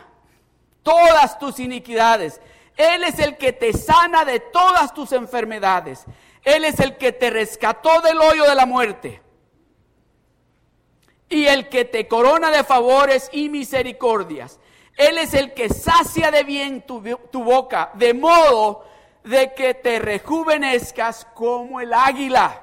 todas 0.84 1.40
tus 1.40 1.60
iniquidades. 1.60 2.42
Él 2.76 3.04
es 3.04 3.20
el 3.20 3.38
que 3.38 3.54
te 3.54 3.74
sana 3.74 4.26
de 4.26 4.40
todas 4.40 4.94
tus 4.94 5.12
enfermedades. 5.14 6.06
Él 6.44 6.66
es 6.66 6.80
el 6.80 6.98
que 6.98 7.12
te 7.12 7.30
rescató 7.30 8.02
del 8.02 8.18
hoyo 8.18 8.44
de 8.46 8.56
la 8.56 8.66
muerte 8.66 9.22
y 11.32 11.46
el 11.46 11.70
que 11.70 11.86
te 11.86 12.08
corona 12.08 12.52
de 12.52 12.64
favores 12.64 13.30
y 13.32 13.50
misericordias. 13.50 14.60
Él 14.98 15.18
es 15.18 15.34
el 15.34 15.54
que 15.54 15.70
sacia 15.70 16.30
de 16.30 16.44
bien 16.44 16.86
tu, 16.86 17.02
boca, 17.42 17.92
de 17.96 18.14
modo 18.14 18.84
de 19.24 19.54
que 19.54 19.74
te 19.74 20.00
rejuvenezcas 20.00 21.26
como 21.34 21.80
el 21.80 21.94
águila. 21.94 22.62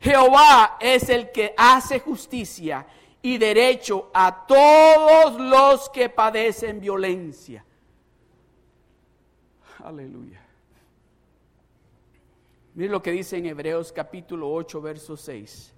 Jehová 0.00 0.78
es 0.80 1.10
el 1.10 1.30
que 1.30 1.54
hace 1.58 2.00
justicia 2.00 2.86
y 3.20 3.36
derecho 3.36 4.10
a 4.14 4.46
todos 4.46 5.38
los 5.38 5.90
que 5.90 6.08
padecen 6.08 6.80
violencia. 6.80 7.62
Aleluya. 9.84 10.40
Mire 12.74 12.88
lo 12.88 13.02
que 13.02 13.10
dice 13.10 13.36
en 13.36 13.44
Hebreos 13.44 13.92
capítulo 13.92 14.50
8, 14.50 14.80
verso 14.80 15.18
6. 15.18 15.74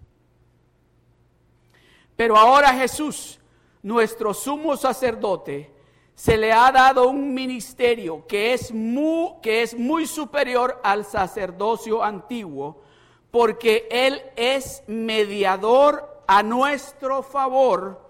Pero 2.17 2.37
ahora 2.37 2.75
Jesús, 2.75 3.41
nuestro 3.83 4.35
sumo 4.35 4.77
sacerdote, 4.77 5.73
se 6.15 6.37
le 6.37 6.53
ha 6.53 6.71
dado 6.71 7.09
un 7.09 7.35
ministerio 7.35 8.27
que 8.27 8.53
es 8.53 8.73
muy, 8.73 9.33
que 9.43 9.63
es 9.63 9.77
muy 9.77 10.07
superior 10.07 10.81
al 10.83 11.05
sacerdocio 11.05 12.03
antiguo, 12.03 12.83
porque 13.31 13.89
Él 13.91 14.23
es 14.37 14.83
mediador 14.87 16.23
a 16.27 16.43
nuestro 16.43 17.23
favor. 17.23 18.01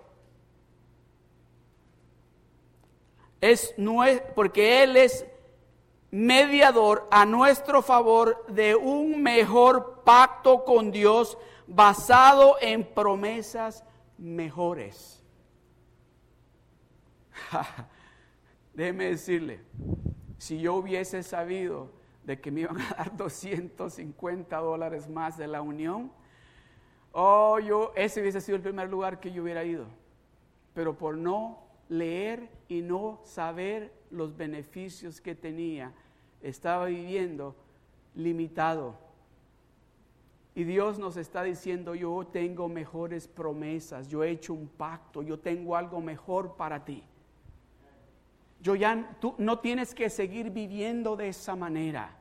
Es, 3.40 3.74
porque 4.34 4.82
Él 4.82 4.96
es 4.96 5.24
mediador 6.10 7.08
a 7.10 7.24
nuestro 7.24 7.82
favor 7.82 8.44
de 8.48 8.76
un 8.76 9.22
mejor 9.22 10.02
pacto 10.04 10.64
con 10.64 10.90
Dios 10.90 11.38
basado 11.66 12.56
en 12.60 12.84
promesas 12.84 13.82
mejores. 14.22 15.22
Déjeme 18.74 19.06
decirle, 19.06 19.60
si 20.38 20.60
yo 20.60 20.76
hubiese 20.76 21.22
sabido 21.22 21.90
de 22.24 22.40
que 22.40 22.50
me 22.50 22.62
iban 22.62 22.80
a 22.80 22.94
dar 22.94 23.16
250 23.16 24.56
dólares 24.58 25.08
más 25.08 25.36
de 25.36 25.48
la 25.48 25.60
unión, 25.60 26.12
oh, 27.10 27.58
yo, 27.58 27.92
ese 27.96 28.20
hubiese 28.20 28.40
sido 28.40 28.56
el 28.56 28.62
primer 28.62 28.88
lugar 28.88 29.18
que 29.20 29.32
yo 29.32 29.42
hubiera 29.42 29.64
ido. 29.64 29.86
Pero 30.72 30.96
por 30.96 31.16
no 31.16 31.58
leer 31.88 32.48
y 32.68 32.80
no 32.80 33.20
saber 33.24 33.92
los 34.10 34.36
beneficios 34.36 35.20
que 35.20 35.34
tenía, 35.34 35.92
estaba 36.40 36.86
viviendo 36.86 37.56
limitado. 38.14 38.96
Y 40.54 40.64
Dios 40.64 40.98
nos 40.98 41.16
está 41.16 41.42
diciendo, 41.42 41.94
yo 41.94 42.26
tengo 42.30 42.68
mejores 42.68 43.26
promesas, 43.26 44.08
yo 44.08 44.22
he 44.22 44.30
hecho 44.30 44.52
un 44.52 44.68
pacto, 44.68 45.22
yo 45.22 45.38
tengo 45.38 45.76
algo 45.76 46.00
mejor 46.00 46.56
para 46.56 46.84
ti. 46.84 47.02
Yo 48.60 48.74
ya, 48.74 49.16
tú 49.18 49.34
no 49.38 49.60
tienes 49.60 49.94
que 49.94 50.10
seguir 50.10 50.50
viviendo 50.50 51.16
de 51.16 51.28
esa 51.28 51.56
manera. 51.56 52.16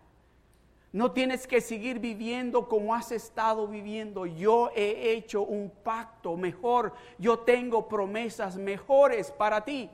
No 0.93 1.11
tienes 1.11 1.45
que 1.45 1.61
seguir 1.61 1.99
viviendo 1.99 2.67
como 2.67 2.95
has 2.95 3.11
estado 3.11 3.67
viviendo. 3.67 4.25
Yo 4.25 4.71
he 4.75 5.13
hecho 5.13 5.43
un 5.43 5.69
pacto 5.69 6.35
mejor. 6.35 6.93
Yo 7.17 7.39
tengo 7.39 7.87
promesas 7.87 8.57
mejores 8.57 9.31
para 9.31 9.63
ti. 9.63 9.89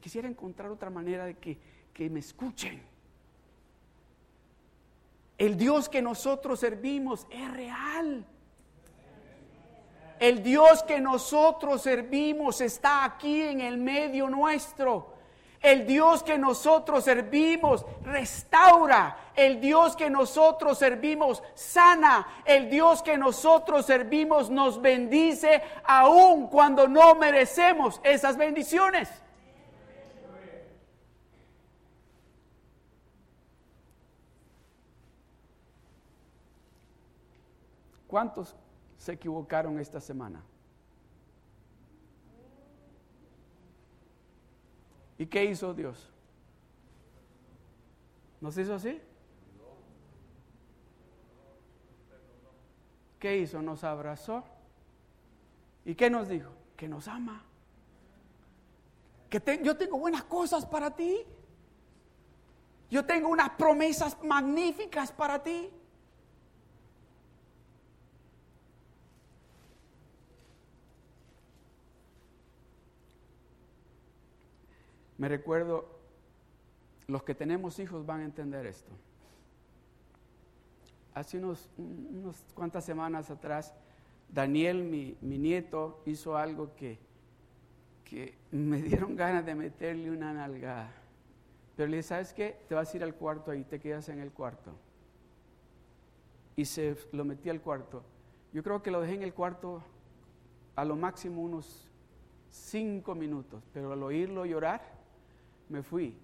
Quisiera 0.00 0.26
encontrar 0.26 0.70
otra 0.70 0.88
manera 0.88 1.26
de 1.26 1.34
que, 1.34 1.58
que 1.92 2.08
me 2.08 2.20
escuchen. 2.20 2.95
El 5.38 5.56
Dios 5.56 5.88
que 5.88 6.00
nosotros 6.00 6.60
servimos 6.60 7.26
es 7.30 7.50
real. 7.52 8.24
El 10.18 10.42
Dios 10.42 10.82
que 10.82 10.98
nosotros 10.98 11.82
servimos 11.82 12.60
está 12.62 13.04
aquí 13.04 13.42
en 13.42 13.60
el 13.60 13.76
medio 13.76 14.30
nuestro. 14.30 15.14
El 15.60 15.86
Dios 15.86 16.22
que 16.22 16.38
nosotros 16.38 17.04
servimos 17.04 17.84
restaura. 18.02 19.18
El 19.34 19.60
Dios 19.60 19.94
que 19.94 20.08
nosotros 20.08 20.78
servimos 20.78 21.42
sana. 21.54 22.26
El 22.46 22.70
Dios 22.70 23.02
que 23.02 23.18
nosotros 23.18 23.84
servimos 23.84 24.48
nos 24.48 24.80
bendice 24.80 25.62
aun 25.84 26.46
cuando 26.46 26.88
no 26.88 27.14
merecemos 27.14 28.00
esas 28.02 28.38
bendiciones. 28.38 29.10
¿Cuántos 38.16 38.56
se 38.96 39.12
equivocaron 39.12 39.78
esta 39.78 40.00
semana? 40.00 40.42
¿Y 45.18 45.26
qué 45.26 45.44
hizo 45.44 45.74
Dios? 45.74 46.10
¿Nos 48.40 48.56
hizo 48.56 48.74
así? 48.74 49.02
¿Qué 53.18 53.36
hizo? 53.36 53.60
Nos 53.60 53.84
abrazó. 53.84 54.44
¿Y 55.84 55.94
qué 55.94 56.08
nos 56.08 56.26
dijo? 56.30 56.52
Que 56.74 56.88
nos 56.88 57.08
ama. 57.08 57.44
Que 59.28 59.60
yo 59.62 59.76
tengo 59.76 59.98
buenas 59.98 60.24
cosas 60.24 60.64
para 60.64 60.90
ti. 60.96 61.18
Yo 62.90 63.04
tengo 63.04 63.28
unas 63.28 63.50
promesas 63.50 64.16
magníficas 64.24 65.12
para 65.12 65.42
ti. 65.42 65.70
Me 75.18 75.28
recuerdo, 75.28 75.88
los 77.06 77.22
que 77.22 77.34
tenemos 77.34 77.78
hijos 77.78 78.04
van 78.04 78.20
a 78.20 78.24
entender 78.24 78.66
esto. 78.66 78.92
Hace 81.14 81.38
unos, 81.38 81.70
unas 81.78 82.44
cuantas 82.54 82.84
semanas 82.84 83.30
atrás, 83.30 83.72
Daniel, 84.28 84.84
mi, 84.84 85.16
nieto, 85.22 86.02
hizo 86.04 86.36
algo 86.36 86.74
que, 86.74 86.98
que 88.04 88.36
me 88.50 88.82
dieron 88.82 89.16
ganas 89.16 89.46
de 89.46 89.54
meterle 89.54 90.10
una 90.10 90.32
nalgada. 90.34 90.92
Pero 91.76 91.88
le 91.88 91.98
dije, 91.98 92.08
¿sabes 92.08 92.32
qué? 92.32 92.60
Te 92.68 92.74
vas 92.74 92.92
a 92.92 92.96
ir 92.96 93.04
al 93.04 93.14
cuarto 93.14 93.50
ahí, 93.50 93.64
te 93.64 93.78
quedas 93.78 94.08
en 94.08 94.20
el 94.20 94.32
cuarto. 94.32 94.72
Y 96.56 96.64
se 96.64 96.96
lo 97.12 97.24
metí 97.24 97.48
al 97.48 97.60
cuarto. 97.60 98.02
Yo 98.52 98.62
creo 98.62 98.82
que 98.82 98.90
lo 98.90 99.00
dejé 99.00 99.14
en 99.14 99.22
el 99.22 99.34
cuarto 99.34 99.82
a 100.74 100.84
lo 100.84 100.96
máximo 100.96 101.42
unos 101.42 101.90
cinco 102.50 103.14
minutos, 103.14 103.62
pero 103.72 103.92
al 103.92 104.02
oírlo 104.02 104.46
llorar, 104.46 104.95
me 105.68 105.82
fui 105.82 106.14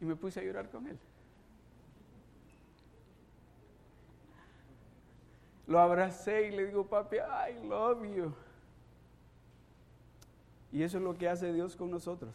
y 0.00 0.04
me 0.04 0.16
puse 0.16 0.40
a 0.40 0.42
llorar 0.42 0.68
con 0.70 0.86
él. 0.86 0.98
Lo 5.66 5.78
abracé 5.78 6.48
y 6.48 6.50
le 6.50 6.66
digo, 6.66 6.86
papi, 6.86 7.16
I 7.16 7.66
love 7.66 8.04
you. 8.04 8.34
Y 10.72 10.82
eso 10.82 10.98
es 10.98 11.04
lo 11.04 11.16
que 11.16 11.28
hace 11.28 11.52
Dios 11.52 11.76
con 11.76 11.90
nosotros. 11.90 12.34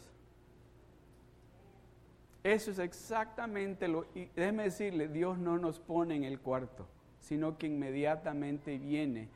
Eso 2.42 2.70
es 2.70 2.78
exactamente 2.78 3.88
lo... 3.88 4.06
Y 4.14 4.26
déjeme 4.34 4.64
decirle, 4.64 5.08
Dios 5.08 5.38
no 5.38 5.58
nos 5.58 5.78
pone 5.78 6.16
en 6.16 6.24
el 6.24 6.40
cuarto, 6.40 6.86
sino 7.20 7.58
que 7.58 7.66
inmediatamente 7.66 8.78
viene 8.78 9.28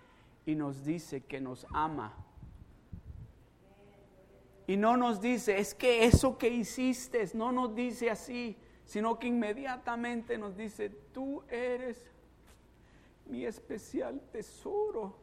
y 0.47 0.55
nos 0.55 0.85
dice 0.85 1.21
que 1.21 1.41
nos 1.41 1.67
ama 1.73 2.15
y 4.73 4.77
no 4.79 4.97
nos 4.97 5.21
dice, 5.21 5.59
es 5.59 5.75
que 5.75 6.07
eso 6.07 6.39
que 6.39 6.49
hiciste, 6.49 7.23
no 7.35 7.53
nos 7.53 7.75
dice 7.75 8.09
así, 8.09 8.57
sino 8.87 9.19
que 9.19 9.27
inmediatamente 9.27 10.39
nos 10.39 10.57
dice, 10.57 10.89
tú 10.89 11.43
eres 11.51 12.11
mi 13.27 13.45
especial 13.45 14.19
tesoro, 14.33 15.15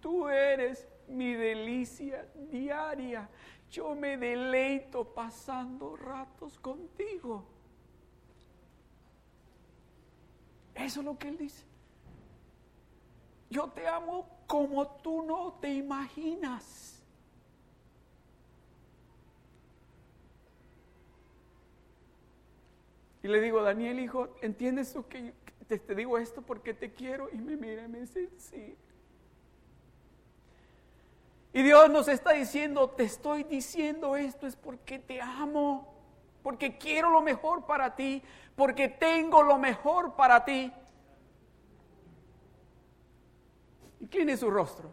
tú 0.00 0.26
eres 0.26 0.88
mi 1.06 1.34
delicia 1.34 2.26
diaria, 2.50 3.28
yo 3.70 3.94
me 3.94 4.16
deleito 4.16 5.04
pasando 5.04 5.94
ratos 5.94 6.58
contigo. 6.58 7.44
Eso 10.74 11.00
es 11.00 11.04
lo 11.04 11.18
que 11.18 11.28
él 11.28 11.36
dice. 11.36 11.66
Yo 13.50 13.68
te 13.68 13.86
amo 13.86 14.26
como 14.46 14.86
tú 15.02 15.20
no 15.24 15.58
te 15.60 15.74
imaginas. 15.74 16.97
Le 23.28 23.40
digo, 23.40 23.62
Daniel, 23.62 24.00
hijo, 24.00 24.28
¿entiendes 24.40 24.94
lo 24.94 25.06
que 25.06 25.34
te, 25.68 25.78
te, 25.78 25.94
digo 25.94 26.16
esto 26.16 26.40
porque 26.42 26.72
te 26.72 26.92
quiero? 26.94 27.28
Y 27.30 27.36
me 27.36 27.56
mira 27.56 27.84
y 27.84 27.88
me 27.88 28.00
dice, 28.00 28.30
sí. 28.38 28.76
Y 31.52 31.62
Dios 31.62 31.90
nos 31.90 32.08
está 32.08 32.32
diciendo, 32.32 32.88
te 32.90 33.04
estoy 33.04 33.44
diciendo 33.44 34.16
esto 34.16 34.46
es 34.46 34.56
porque 34.56 34.98
te 34.98 35.20
amo, 35.20 35.94
porque 36.42 36.78
quiero 36.78 37.10
lo 37.10 37.20
mejor 37.20 37.66
para 37.66 37.94
ti, 37.94 38.22
porque 38.56 38.88
tengo 38.88 39.42
lo 39.42 39.58
mejor 39.58 40.14
para 40.14 40.44
ti. 40.44 40.72
Incline 44.00 44.36
su 44.36 44.50
rostro. 44.50 44.90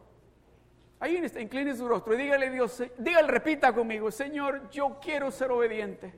Ahí 1.00 1.18
está, 1.18 1.40
incline 1.40 1.76
su 1.76 1.88
rostro 1.88 2.14
y 2.14 2.18
dígale 2.18 2.50
Dios, 2.50 2.82
dígale, 2.98 3.28
repita 3.28 3.74
conmigo, 3.74 4.10
Señor, 4.12 4.70
yo 4.72 4.98
quiero 5.00 5.30
ser 5.32 5.52
obediente. 5.52 6.14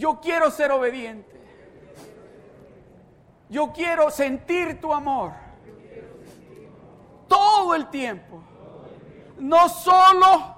Yo 0.00 0.18
quiero 0.18 0.50
ser 0.50 0.72
obediente. 0.72 1.38
Yo 3.50 3.70
quiero 3.70 4.10
sentir 4.10 4.80
tu 4.80 4.94
amor 4.94 5.32
todo 7.28 7.74
el 7.74 7.90
tiempo. 7.90 8.42
No 9.38 9.68
solo 9.68 10.56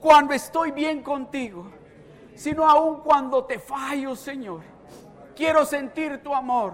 cuando 0.00 0.32
estoy 0.32 0.70
bien 0.70 1.02
contigo, 1.02 1.66
sino 2.34 2.66
aun 2.66 3.02
cuando 3.02 3.44
te 3.44 3.58
fallo, 3.58 4.16
Señor. 4.16 4.62
Quiero 5.34 5.66
sentir 5.66 6.22
tu 6.22 6.34
amor. 6.34 6.72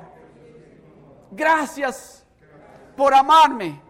Gracias 1.33 2.25
por 2.97 3.13
amarme 3.13 3.81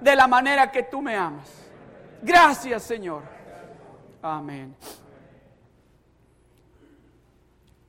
de 0.00 0.14
la 0.14 0.28
manera 0.28 0.70
que 0.70 0.84
tú 0.84 1.02
me 1.02 1.16
amas. 1.16 1.50
Gracias, 2.22 2.84
Señor. 2.84 3.24
Amén. 4.22 4.76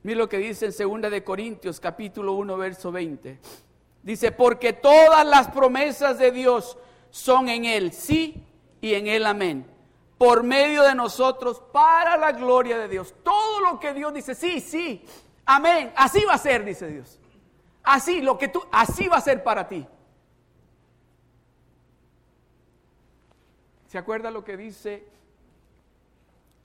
Mira 0.02 0.18
lo 0.18 0.28
que 0.28 0.38
dice 0.38 0.66
en 0.66 1.00
2 1.02 1.10
de 1.10 1.24
Corintios 1.24 1.80
capítulo 1.80 2.34
1 2.34 2.56
verso 2.56 2.92
20. 2.92 3.38
Dice, 4.02 4.32
porque 4.32 4.72
todas 4.72 5.26
las 5.26 5.48
promesas 5.48 6.18
de 6.18 6.30
Dios 6.30 6.78
son 7.10 7.48
en 7.48 7.64
Él, 7.64 7.92
sí, 7.92 8.42
y 8.80 8.94
en 8.94 9.06
Él, 9.06 9.26
amén. 9.26 9.66
Por 10.16 10.42
medio 10.42 10.82
de 10.82 10.94
nosotros, 10.94 11.62
para 11.72 12.16
la 12.16 12.32
gloria 12.32 12.78
de 12.78 12.88
Dios. 12.88 13.14
Todo 13.22 13.60
lo 13.60 13.78
que 13.78 13.92
Dios 13.92 14.14
dice, 14.14 14.34
sí, 14.34 14.60
sí, 14.60 15.04
amén. 15.44 15.92
Así 15.96 16.24
va 16.24 16.34
a 16.34 16.38
ser, 16.38 16.64
dice 16.64 16.86
Dios. 16.86 17.18
Así, 17.82 18.20
lo 18.20 18.38
que 18.38 18.48
tú, 18.48 18.62
así 18.70 19.08
va 19.08 19.16
a 19.16 19.20
ser 19.20 19.42
para 19.42 19.68
ti. 19.68 19.86
¿Se 23.88 23.98
acuerda 23.98 24.30
lo 24.30 24.44
que 24.44 24.56
dice 24.56 25.08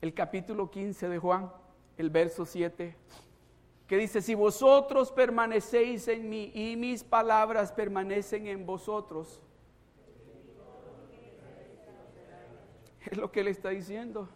el 0.01 0.13
capítulo 0.13 0.69
15 0.69 1.07
de 1.07 1.17
Juan, 1.17 1.51
el 1.97 2.09
verso 2.09 2.45
7? 2.45 2.95
Que 3.87 3.97
dice, 3.97 4.21
si 4.21 4.33
vosotros 4.33 5.11
permanecéis 5.11 6.07
en 6.07 6.29
mí 6.29 6.51
y 6.53 6.75
mis 6.77 7.03
palabras 7.03 7.71
permanecen 7.71 8.47
en 8.47 8.65
vosotros, 8.65 9.41
es 13.05 13.17
lo 13.17 13.31
que 13.31 13.41
él 13.41 13.49
está 13.49 13.69
diciendo. 13.69 14.29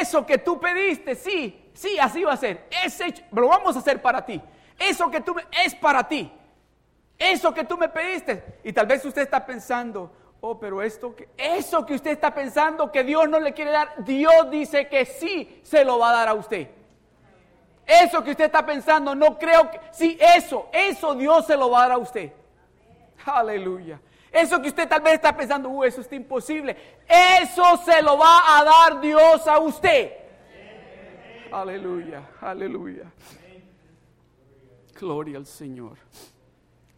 Eso 0.00 0.24
que 0.24 0.38
tú 0.38 0.60
pediste, 0.60 1.16
sí, 1.16 1.70
sí, 1.74 1.98
así 1.98 2.22
va 2.22 2.34
a 2.34 2.36
ser. 2.36 2.66
Ese, 2.84 3.26
lo 3.32 3.48
vamos 3.48 3.74
a 3.74 3.80
hacer 3.80 4.00
para 4.00 4.24
ti. 4.24 4.40
Eso 4.78 5.10
que 5.10 5.20
tú 5.20 5.34
es 5.64 5.74
para 5.74 6.06
ti. 6.06 6.30
Eso 7.18 7.52
que 7.52 7.64
tú 7.64 7.76
me 7.76 7.88
pediste. 7.88 8.60
Y 8.62 8.72
tal 8.72 8.86
vez 8.86 9.04
usted 9.04 9.22
está 9.22 9.44
pensando, 9.44 10.12
oh, 10.40 10.58
pero 10.58 10.80
esto 10.80 11.14
que, 11.14 11.28
eso 11.36 11.84
que 11.84 11.94
usted 11.94 12.12
está 12.12 12.32
pensando 12.32 12.92
que 12.92 13.02
Dios 13.02 13.28
no 13.28 13.40
le 13.40 13.52
quiere 13.52 13.72
dar, 13.72 14.04
Dios 14.04 14.48
dice 14.50 14.88
que 14.88 15.04
sí 15.04 15.60
se 15.64 15.84
lo 15.84 15.98
va 15.98 16.10
a 16.10 16.12
dar 16.12 16.28
a 16.28 16.34
usted. 16.34 16.68
Eso 17.86 18.24
que 18.24 18.30
usted 18.30 18.46
está 18.46 18.64
pensando, 18.64 19.14
no 19.14 19.38
creo 19.38 19.70
que... 19.70 19.80
Sí, 19.92 20.18
eso, 20.20 20.68
eso 20.72 21.14
Dios 21.14 21.46
se 21.46 21.56
lo 21.56 21.70
va 21.70 21.80
a 21.80 21.88
dar 21.88 21.92
a 21.92 21.98
usted. 21.98 22.32
Aleluya. 23.26 24.00
Eso 24.32 24.60
que 24.60 24.68
usted 24.68 24.88
tal 24.88 25.00
vez 25.00 25.14
está 25.14 25.36
pensando, 25.36 25.68
uh, 25.68 25.84
eso 25.84 26.00
está 26.00 26.16
imposible. 26.16 26.76
Eso 27.08 27.76
se 27.84 28.02
lo 28.02 28.18
va 28.18 28.58
a 28.58 28.64
dar 28.64 29.00
Dios 29.00 29.46
a 29.46 29.58
usted. 29.58 30.12
Aleluya, 31.52 32.30
aleluya. 32.40 33.04
Gloria 34.98 35.38
al 35.38 35.46
Señor. 35.46 35.98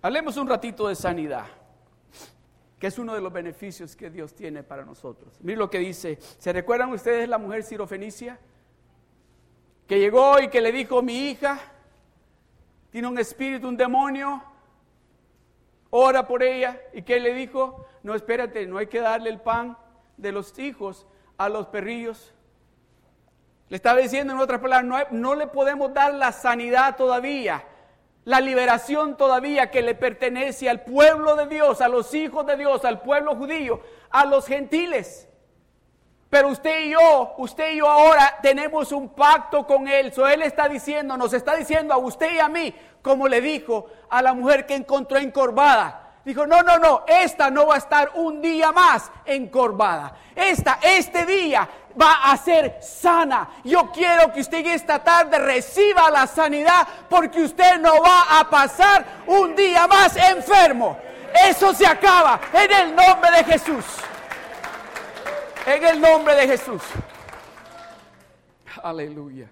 Hablemos 0.01 0.37
un 0.39 0.49
ratito 0.49 0.89
de 0.89 0.95
sanidad, 0.95 1.45
que 2.79 2.87
es 2.87 2.99
uno 2.99 3.13
de 3.15 3.21
los 3.21 3.33
beneficios 3.33 3.95
que 3.97 4.09
Dios 4.09 4.35
tiene 4.35 4.63
para 4.63 4.85
nosotros. 4.85 5.35
Miren 5.41 5.59
lo 5.59 5.69
que 5.69 5.81
dice. 5.81 6.19
¿Se 6.39 6.53
recuerdan 6.55 6.91
ustedes 6.91 7.29
la 7.29 7.37
mujer 7.37 7.65
sirofenicia? 7.65 8.39
Que 9.87 9.99
llegó 9.99 10.41
y 10.41 10.49
que 10.49 10.61
le 10.61 10.73
dijo, 10.73 11.03
mi 11.03 11.31
hija 11.31 11.59
tiene 12.91 13.09
un 13.09 13.19
espíritu, 13.19 13.69
un 13.69 13.77
demonio, 13.77 14.43
ora 15.91 16.27
por 16.27 16.43
ella. 16.43 16.81
¿Y 16.93 17.03
que 17.03 17.21
le 17.21 17.35
dijo? 17.35 17.87
No, 18.03 18.15
espérate, 18.15 18.67
no 18.67 18.79
hay 18.79 18.87
que 18.87 19.01
darle 19.01 19.31
el 19.31 19.41
pan 19.41 19.77
de 20.17 20.33
los 20.33 20.59
hijos 20.59 21.07
a 21.37 21.49
los 21.49 21.67
perrillos. 21.69 22.33
Le 23.69 23.77
estaba 23.77 24.01
diciendo 24.01 24.33
en 24.33 24.41
otras 24.41 24.61
palabras, 24.61 24.87
no, 25.11 25.19
no 25.19 25.35
le 25.35 25.47
podemos 25.47 25.93
dar 25.93 26.15
la 26.15 26.33
sanidad 26.33 26.97
todavía, 26.97 27.65
la 28.25 28.41
liberación 28.41 29.17
todavía 29.17 29.71
que 29.71 29.83
le 29.83 29.95
pertenece 29.95 30.69
al 30.69 30.83
pueblo 30.83 31.37
de 31.37 31.47
Dios, 31.47 31.81
a 31.81 31.89
los 31.89 32.15
hijos 32.15 32.47
de 32.47 32.57
Dios, 32.57 32.85
al 32.85 33.03
pueblo 33.03 33.35
judío, 33.35 33.81
a 34.11 34.25
los 34.25 34.47
gentiles. 34.47 35.29
Pero 36.37 36.49
usted 36.49 36.81
y 36.85 36.91
yo, 36.91 37.33
usted 37.39 37.73
y 37.73 37.77
yo 37.79 37.89
ahora 37.89 38.37
tenemos 38.43 38.93
un 38.93 39.09
pacto 39.09 39.67
con 39.67 39.89
Él. 39.89 40.13
So 40.13 40.29
Él 40.29 40.43
está 40.43 40.69
diciendo, 40.69 41.17
nos 41.17 41.33
está 41.33 41.57
diciendo 41.57 41.95
a 41.95 41.97
usted 41.97 42.35
y 42.35 42.39
a 42.39 42.47
mí, 42.47 42.75
como 43.01 43.27
le 43.27 43.41
dijo 43.41 43.87
a 44.11 44.21
la 44.21 44.35
mujer 44.35 44.67
que 44.67 44.75
encontró 44.75 45.17
encorvada. 45.17 46.13
Dijo, 46.27 46.47
no, 46.47 46.61
no, 46.61 46.79
no, 46.79 47.05
esta 47.09 47.49
no 47.49 47.69
va 47.69 47.77
a 47.77 47.79
estar 47.79 48.11
un 48.17 48.43
día 48.43 48.71
más 48.71 49.11
encorvada. 49.25 50.13
Esta, 50.35 50.79
este 50.83 51.25
día 51.25 51.67
va 51.99 52.31
a 52.31 52.37
ser 52.37 52.81
sana. 52.83 53.49
Yo 53.65 53.91
quiero 53.91 54.31
que 54.31 54.41
usted 54.41 54.67
esta 54.67 55.03
tarde 55.03 55.39
reciba 55.39 56.11
la 56.11 56.27
sanidad 56.27 56.87
porque 57.09 57.41
usted 57.41 57.79
no 57.81 58.03
va 58.03 58.39
a 58.39 58.51
pasar 58.51 59.07
un 59.27 59.57
día 59.57 59.87
más 59.87 60.15
enfermo. 60.17 60.99
Eso 61.49 61.73
se 61.73 61.87
acaba 61.87 62.39
en 62.53 62.71
el 62.71 62.95
nombre 62.95 63.31
de 63.39 63.45
Jesús. 63.45 63.87
En 65.67 65.85
el 65.85 66.01
nombre 66.01 66.35
de 66.37 66.47
Jesús. 66.47 66.83
Aleluya. 68.83 69.51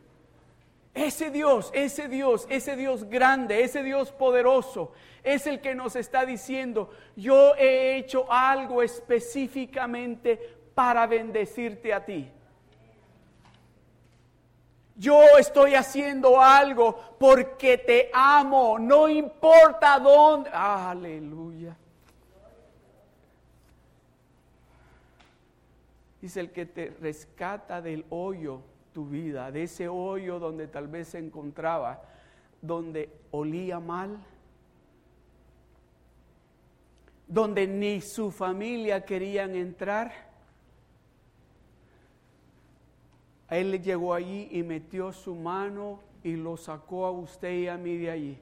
Ese 0.95 1.31
Dios, 1.33 1.71
ese 1.75 2.07
Dios, 2.09 2.47
ese 2.49 2.77
Dios 2.77 3.11
grande, 3.11 3.65
ese 3.65 3.83
Dios 3.83 4.12
poderoso, 4.12 4.93
es 5.25 5.49
el 5.49 5.61
que 5.61 5.75
nos 5.75 5.97
está 5.97 6.25
diciendo, 6.25 6.91
yo 7.17 7.57
he 7.57 7.97
hecho 7.97 8.31
algo 8.31 8.81
específicamente 8.81 10.39
para 10.73 11.09
bendecirte 11.09 11.93
a 11.93 12.05
ti. 12.05 12.31
Yo 14.95 15.21
estoy 15.37 15.75
haciendo 15.75 16.41
algo 16.41 17.17
porque 17.19 17.79
te 17.79 18.11
amo, 18.12 18.79
no 18.79 19.09
importa 19.09 19.99
dónde. 19.99 20.49
Aleluya. 20.53 21.77
Dice 26.25 26.41
el 26.41 26.53
que 26.53 26.64
te 26.64 26.87
rescata 27.03 27.83
del 27.83 28.07
hoyo 28.09 28.62
tu 28.95 29.05
vida, 29.05 29.53
de 29.53 29.64
ese 29.64 29.89
hoyo 29.89 30.39
donde 30.39 30.66
tal 30.66 30.89
vez 30.89 31.09
se 31.09 31.18
encontraba, 31.18 32.01
donde 32.62 33.11
olía 33.31 33.79
mal, 33.79 34.16
donde 37.29 37.66
ni 37.66 38.01
su 38.01 38.31
familia 38.31 39.05
querían 39.05 39.55
entrar. 39.55 40.14
Él 43.51 43.83
llegó 43.83 44.14
allí 44.14 44.49
y 44.51 44.62
metió 44.62 45.12
su 45.12 45.35
mano 45.35 46.01
y 46.22 46.37
lo 46.37 46.57
sacó 46.57 47.05
a 47.05 47.11
usted 47.11 47.53
y 47.53 47.68
a 47.68 47.77
mí 47.77 47.99
de 47.99 48.11
allí. 48.11 48.39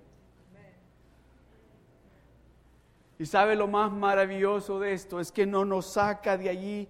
Y 3.19 3.27
sabe 3.27 3.57
lo 3.57 3.67
más 3.67 3.91
maravilloso 3.91 4.79
de 4.79 4.93
esto 4.93 5.19
es 5.19 5.33
que 5.33 5.47
no 5.47 5.65
nos 5.65 5.95
saca 5.95 6.39
de 6.39 6.49
allí 6.49 6.89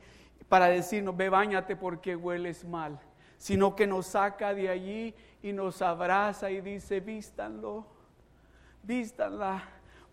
para 0.53 0.69
decirnos, 0.69 1.17
ve, 1.17 1.31
bañate 1.31 1.77
porque 1.77 2.15
hueles 2.15 2.63
mal, 2.63 3.01
sino 3.39 3.75
que 3.75 3.87
nos 3.87 4.09
saca 4.09 4.53
de 4.53 4.69
allí 4.69 5.15
y 5.43 5.51
nos 5.51 5.81
abraza 5.81 6.51
y 6.51 6.61
dice, 6.61 7.01
vístanlo, 7.01 7.87
vístanla, 8.83 9.63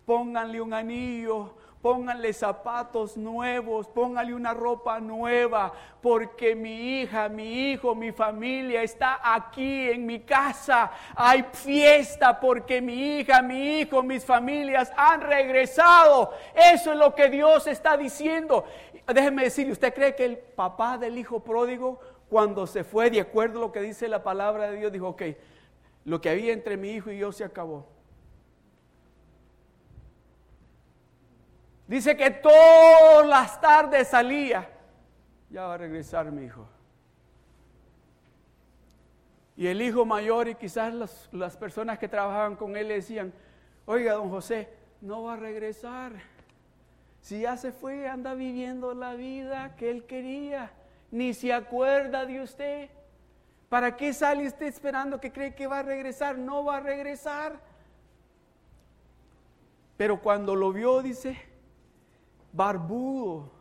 pónganle 0.06 0.62
un 0.62 0.72
anillo, 0.72 1.56
pónganle 1.82 2.32
zapatos 2.32 3.18
nuevos, 3.18 3.86
pónganle 3.88 4.32
una 4.34 4.54
ropa 4.54 4.98
nueva, 4.98 5.72
porque 6.00 6.54
mi 6.54 7.00
hija, 7.00 7.28
mi 7.28 7.72
hijo, 7.72 7.94
mi 7.94 8.10
familia 8.10 8.82
está 8.82 9.20
aquí 9.22 9.90
en 9.90 10.06
mi 10.06 10.20
casa. 10.20 10.90
Hay 11.14 11.44
fiesta 11.52 12.40
porque 12.40 12.80
mi 12.80 13.18
hija, 13.18 13.42
mi 13.42 13.80
hijo, 13.80 14.02
mis 14.02 14.24
familias 14.24 14.90
han 14.96 15.20
regresado. 15.20 16.32
Eso 16.54 16.92
es 16.92 16.98
lo 16.98 17.14
que 17.14 17.28
Dios 17.28 17.66
está 17.66 17.96
diciendo 17.96 18.64
déjeme 19.06 19.44
decirle, 19.44 19.72
¿usted 19.72 19.94
cree 19.94 20.14
que 20.14 20.24
el 20.24 20.38
papá 20.38 20.98
del 20.98 21.18
hijo 21.18 21.40
pródigo, 21.40 22.00
cuando 22.28 22.66
se 22.66 22.84
fue, 22.84 23.10
de 23.10 23.20
acuerdo 23.20 23.58
a 23.58 23.62
lo 23.62 23.72
que 23.72 23.80
dice 23.80 24.08
la 24.08 24.22
palabra 24.22 24.70
de 24.70 24.76
Dios, 24.78 24.92
dijo, 24.92 25.08
ok, 25.08 25.22
lo 26.04 26.20
que 26.20 26.30
había 26.30 26.52
entre 26.52 26.76
mi 26.76 26.90
hijo 26.90 27.10
y 27.10 27.18
yo 27.18 27.32
se 27.32 27.44
acabó? 27.44 27.86
Dice 31.86 32.16
que 32.16 32.30
todas 32.30 33.26
las 33.26 33.60
tardes 33.60 34.08
salía, 34.08 34.70
ya 35.50 35.66
va 35.66 35.74
a 35.74 35.78
regresar 35.78 36.30
mi 36.30 36.44
hijo. 36.44 36.68
Y 39.56 39.66
el 39.66 39.82
hijo 39.82 40.06
mayor 40.06 40.46
y 40.46 40.54
quizás 40.54 40.94
las, 40.94 41.28
las 41.32 41.56
personas 41.56 41.98
que 41.98 42.08
trabajaban 42.08 42.54
con 42.54 42.76
él 42.76 42.88
le 42.88 42.94
decían, 42.94 43.32
oiga, 43.86 44.12
don 44.12 44.30
José, 44.30 44.68
no 45.00 45.24
va 45.24 45.34
a 45.34 45.36
regresar. 45.36 46.12
Si 47.20 47.40
ya 47.40 47.56
se 47.56 47.72
fue, 47.72 48.08
anda 48.08 48.34
viviendo 48.34 48.94
la 48.94 49.14
vida 49.14 49.76
que 49.76 49.90
él 49.90 50.04
quería, 50.04 50.72
ni 51.10 51.34
se 51.34 51.52
acuerda 51.52 52.24
de 52.24 52.40
usted. 52.40 52.90
¿Para 53.68 53.96
qué 53.96 54.12
sale 54.12 54.46
usted 54.46 54.66
esperando 54.66 55.20
que 55.20 55.32
cree 55.32 55.54
que 55.54 55.66
va 55.66 55.80
a 55.80 55.82
regresar? 55.82 56.38
No 56.38 56.64
va 56.64 56.78
a 56.78 56.80
regresar. 56.80 57.60
Pero 59.96 60.20
cuando 60.20 60.56
lo 60.56 60.72
vio, 60.72 61.02
dice, 61.02 61.36
barbudo, 62.52 63.52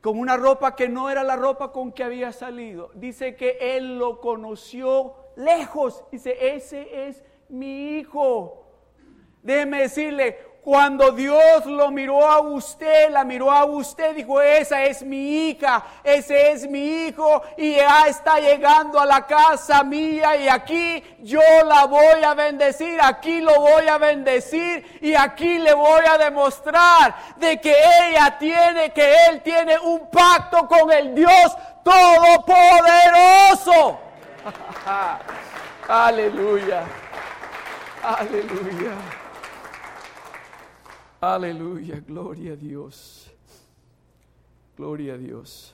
con 0.00 0.18
una 0.18 0.36
ropa 0.36 0.74
que 0.74 0.88
no 0.88 1.08
era 1.08 1.22
la 1.22 1.36
ropa 1.36 1.70
con 1.70 1.92
que 1.92 2.02
había 2.02 2.32
salido. 2.32 2.90
Dice 2.94 3.36
que 3.36 3.58
él 3.76 3.98
lo 3.98 4.20
conoció 4.20 5.14
lejos. 5.36 6.04
Dice, 6.10 6.56
ese 6.56 7.08
es 7.08 7.22
mi 7.48 7.98
hijo. 7.98 8.66
Déjeme 9.42 9.82
decirle, 9.82 10.38
cuando 10.62 11.10
Dios 11.10 11.66
lo 11.66 11.90
miró 11.90 12.24
a 12.24 12.40
usted, 12.40 13.10
la 13.10 13.24
miró 13.24 13.50
a 13.50 13.64
usted, 13.64 14.14
dijo, 14.14 14.40
esa 14.40 14.84
es 14.84 15.02
mi 15.02 15.48
hija, 15.48 15.82
ese 16.04 16.52
es 16.52 16.70
mi 16.70 17.06
hijo 17.06 17.42
y 17.56 17.74
ya 17.74 18.06
está 18.06 18.38
llegando 18.38 19.00
a 19.00 19.06
la 19.06 19.26
casa 19.26 19.82
mía 19.82 20.36
y 20.36 20.48
aquí 20.48 21.02
yo 21.18 21.40
la 21.66 21.86
voy 21.86 22.22
a 22.24 22.34
bendecir, 22.34 23.00
aquí 23.02 23.40
lo 23.40 23.60
voy 23.60 23.88
a 23.88 23.98
bendecir 23.98 25.00
y 25.00 25.16
aquí 25.16 25.58
le 25.58 25.74
voy 25.74 26.04
a 26.08 26.16
demostrar 26.16 27.16
de 27.38 27.60
que 27.60 27.74
ella 28.08 28.38
tiene, 28.38 28.92
que 28.92 29.16
él 29.30 29.42
tiene 29.42 29.80
un 29.80 30.08
pacto 30.10 30.68
con 30.68 30.92
el 30.92 31.12
Dios 31.12 31.56
Todopoderoso. 31.82 33.98
Aleluya. 35.88 36.84
Aleluya. 38.00 39.21
Aleluya, 41.22 42.02
gloria 42.04 42.54
a 42.54 42.56
Dios. 42.56 43.30
Gloria 44.76 45.14
a 45.14 45.16
Dios. 45.16 45.72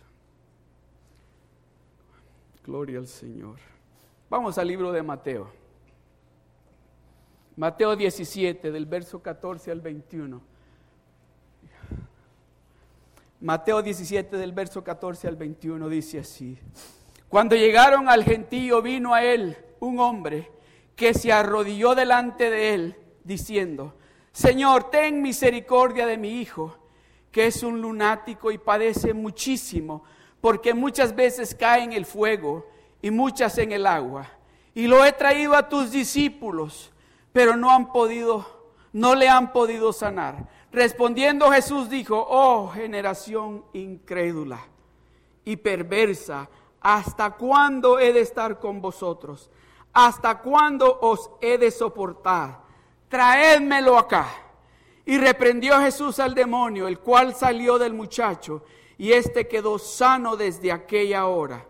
Gloria 2.67 2.99
al 2.99 3.07
Señor. 3.07 3.57
Vamos 4.29 4.59
al 4.59 4.69
libro 4.69 4.93
de 4.93 5.03
Mateo. 5.03 5.51
Mateo 7.57 7.97
17, 7.97 8.71
del 8.71 8.85
verso 8.85 9.23
14 9.23 9.71
al 9.71 9.81
21. 9.81 10.39
Mateo 13.41 13.81
17, 13.81 14.37
del 14.37 14.53
verso 14.53 14.85
14 14.85 15.29
al 15.29 15.37
21, 15.37 15.89
dice 15.89 16.19
así. 16.19 16.59
Cuando 17.31 17.57
llegaron 17.57 18.11
al 18.11 18.23
gentío, 18.23 18.83
vino 18.83 19.15
a 19.15 19.25
él 19.25 19.57
un 19.81 19.99
hombre 19.99 20.51
que 20.95 21.15
se 21.15 21.33
arrodilló 21.33 21.95
delante 21.95 22.51
de 22.51 22.75
él, 22.75 22.97
diciendo, 23.25 23.95
Señor, 24.39 24.85
ten 24.85 25.21
misericordia 25.21 26.07
de 26.07 26.17
mi 26.17 26.41
hijo, 26.41 26.73
que 27.33 27.49
es 27.49 27.65
un 27.65 27.81
lunático 27.81 28.53
y 28.53 28.59
padece 28.59 29.13
muchísimo, 29.13 30.05
porque 30.41 30.75
muchas 30.75 31.17
veces 31.17 31.57
cae 31.57 31.83
en 31.83 31.93
el 31.93 32.07
fuego 32.07 32.65
y 33.03 33.11
muchas 33.11 33.59
en 33.59 33.73
el 33.73 33.85
agua. 33.85 34.29
Y 34.77 34.87
lo 34.87 35.05
he 35.05 35.11
traído 35.11 35.57
a 35.57 35.69
tus 35.69 35.91
discípulos, 35.91 36.93
pero 37.33 37.57
no 37.57 37.73
han 37.73 37.91
podido, 37.91 38.47
no 38.93 39.17
le 39.17 39.29
han 39.29 39.53
podido 39.53 39.93
sanar. 39.93 40.47
Respondiendo 40.71 41.51
Jesús 41.51 41.91
dijo, 41.91 42.25
oh 42.31 42.69
generación 42.69 43.65
incrédula 43.73 44.61
y 45.45 45.57
perversa, 45.57 46.49
¿hasta 46.81 47.33
cuándo 47.33 47.99
he 47.99 48.13
de 48.13 48.21
estar 48.21 48.61
con 48.61 48.81
vosotros? 48.81 49.51
¿Hasta 49.93 50.39
cuándo 50.39 50.97
os 51.01 51.29
he 51.41 51.59
de 51.59 51.73
soportar? 51.73 52.68
Traédmelo 53.09 53.99
acá. 53.99 54.29
Y 55.05 55.17
reprendió 55.19 55.81
Jesús 55.81 56.19
al 56.19 56.35
demonio, 56.35 56.87
el 56.87 56.99
cual 56.99 57.35
salió 57.35 57.79
del 57.79 57.95
muchacho, 57.95 58.63
y 58.99 59.13
éste 59.13 59.49
quedó 59.49 59.79
sano 59.79 60.37
desde 60.37 60.71
aquella 60.71 61.27
hora. 61.27 61.67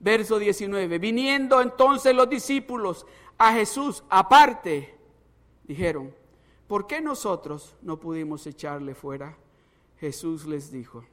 Verso 0.00 0.38
19. 0.38 0.98
Viniendo 0.98 1.60
entonces 1.60 2.14
los 2.14 2.30
discípulos 2.30 3.06
a 3.36 3.52
Jesús 3.52 4.02
aparte, 4.08 4.96
dijeron, 5.64 6.14
¿por 6.66 6.86
qué 6.86 7.00
nosotros 7.00 7.76
no 7.82 7.98
pudimos 7.98 8.46
echarle 8.46 8.94
fuera? 8.94 9.36
Jesús 9.98 10.46
les 10.46 10.70
dijo, 10.70 11.04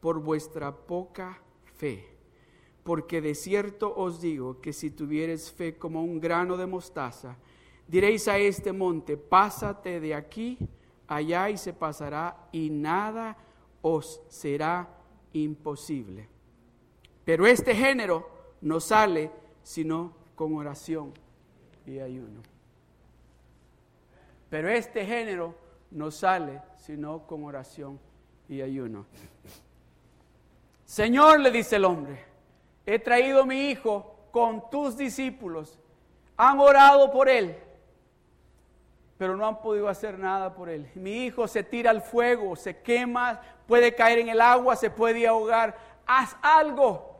por 0.00 0.20
vuestra 0.20 0.74
poca 0.74 1.40
fe. 1.76 2.08
Porque 2.82 3.20
de 3.20 3.34
cierto 3.34 3.94
os 3.94 4.20
digo 4.20 4.60
que 4.60 4.72
si 4.72 4.90
tuvieres 4.90 5.52
fe 5.52 5.76
como 5.76 6.02
un 6.02 6.20
grano 6.20 6.56
de 6.56 6.66
mostaza, 6.66 7.36
Diréis 7.88 8.28
a 8.28 8.36
este 8.36 8.70
monte, 8.70 9.16
pásate 9.16 9.98
de 9.98 10.14
aquí 10.14 10.58
allá 11.06 11.48
y 11.48 11.56
se 11.56 11.72
pasará 11.72 12.36
y 12.52 12.68
nada 12.68 13.34
os 13.80 14.20
será 14.28 14.86
imposible. 15.32 16.28
Pero 17.24 17.46
este 17.46 17.74
género 17.74 18.28
no 18.60 18.78
sale 18.78 19.30
sino 19.62 20.12
con 20.34 20.54
oración 20.54 21.14
y 21.86 21.98
ayuno. 21.98 22.42
Pero 24.50 24.68
este 24.68 25.06
género 25.06 25.54
no 25.90 26.10
sale 26.10 26.60
sino 26.76 27.26
con 27.26 27.44
oración 27.44 27.98
y 28.50 28.60
ayuno. 28.60 29.06
Señor, 30.84 31.40
le 31.40 31.50
dice 31.50 31.76
el 31.76 31.86
hombre, 31.86 32.22
he 32.84 32.98
traído 32.98 33.42
a 33.42 33.46
mi 33.46 33.70
hijo 33.70 34.28
con 34.30 34.68
tus 34.70 34.94
discípulos. 34.94 35.78
Han 36.36 36.60
orado 36.60 37.10
por 37.10 37.30
él 37.30 37.56
pero 39.18 39.36
no 39.36 39.46
han 39.46 39.60
podido 39.60 39.88
hacer 39.88 40.16
nada 40.16 40.54
por 40.54 40.68
él. 40.68 40.88
Mi 40.94 41.24
hijo 41.24 41.48
se 41.48 41.64
tira 41.64 41.90
al 41.90 42.02
fuego, 42.02 42.54
se 42.54 42.80
quema, 42.80 43.40
puede 43.66 43.94
caer 43.94 44.20
en 44.20 44.28
el 44.28 44.40
agua, 44.40 44.76
se 44.76 44.90
puede 44.90 45.26
ahogar. 45.26 45.76
Haz 46.06 46.36
algo. 46.40 47.16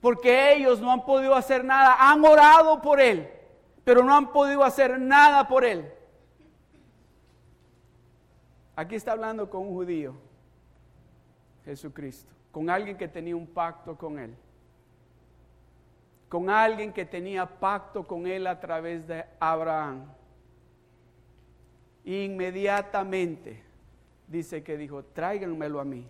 Porque 0.00 0.54
ellos 0.54 0.80
no 0.80 0.90
han 0.90 1.04
podido 1.04 1.36
hacer 1.36 1.64
nada. 1.64 1.96
Han 2.00 2.24
orado 2.24 2.82
por 2.82 3.00
él, 3.00 3.30
pero 3.84 4.02
no 4.02 4.12
han 4.12 4.32
podido 4.32 4.64
hacer 4.64 4.98
nada 4.98 5.46
por 5.46 5.64
él. 5.64 5.92
Aquí 8.74 8.96
está 8.96 9.12
hablando 9.12 9.48
con 9.48 9.62
un 9.62 9.72
judío, 9.72 10.16
Jesucristo, 11.64 12.34
con 12.50 12.68
alguien 12.68 12.98
que 12.98 13.08
tenía 13.08 13.36
un 13.36 13.46
pacto 13.46 13.96
con 13.96 14.18
él 14.18 14.36
con 16.28 16.50
alguien 16.50 16.92
que 16.92 17.04
tenía 17.04 17.46
pacto 17.46 18.06
con 18.06 18.26
él 18.26 18.46
a 18.46 18.58
través 18.58 19.06
de 19.06 19.24
Abraham. 19.38 20.04
Inmediatamente 22.04 23.62
dice 24.26 24.62
que 24.62 24.76
dijo, 24.76 25.04
tráiganmelo 25.04 25.80
a 25.80 25.84
mí, 25.84 26.06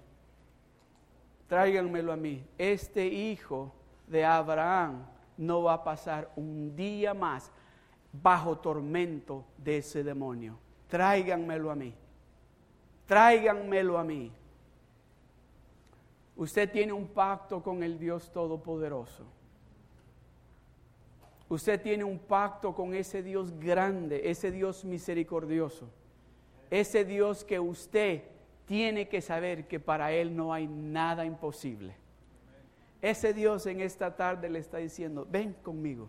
tráiganmelo 1.48 2.12
a 2.12 2.16
mí. 2.16 2.44
Este 2.56 3.06
hijo 3.06 3.74
de 4.06 4.24
Abraham 4.24 5.06
no 5.36 5.62
va 5.62 5.74
a 5.74 5.84
pasar 5.84 6.30
un 6.36 6.74
día 6.74 7.12
más 7.12 7.50
bajo 8.12 8.58
tormento 8.58 9.44
de 9.58 9.78
ese 9.78 10.02
demonio. 10.02 10.58
Tráiganmelo 10.88 11.70
a 11.70 11.74
mí, 11.74 11.94
tráiganmelo 13.06 13.98
a 13.98 14.04
mí. 14.04 14.32
Usted 16.36 16.70
tiene 16.70 16.92
un 16.92 17.06
pacto 17.08 17.62
con 17.62 17.82
el 17.82 17.98
Dios 17.98 18.30
Todopoderoso. 18.30 19.36
Usted 21.49 21.80
tiene 21.80 22.03
un 22.03 22.18
pacto 22.18 22.74
con 22.74 22.94
ese 22.94 23.22
Dios 23.22 23.53
grande, 23.59 24.28
ese 24.30 24.51
Dios 24.51 24.84
misericordioso, 24.84 25.88
ese 26.70 27.05
Dios 27.05 27.44
que 27.44 27.61
usted 27.61 28.22
tiene 28.66 29.09
que 29.09 29.20
saber 29.20 29.68
que 29.68 29.78
para 29.78 30.11
Él 30.11 30.34
no 30.34 30.53
hay 30.53 30.66
nada 30.66 31.24
imposible. 31.24 31.94
Ese 33.01 33.32
Dios 33.32 33.66
en 33.66 33.80
esta 33.80 34.16
tarde 34.16 34.51
le 34.51 34.59
está 34.59 34.78
diciendo, 34.78 35.26
ven 35.30 35.55
conmigo, 35.62 36.09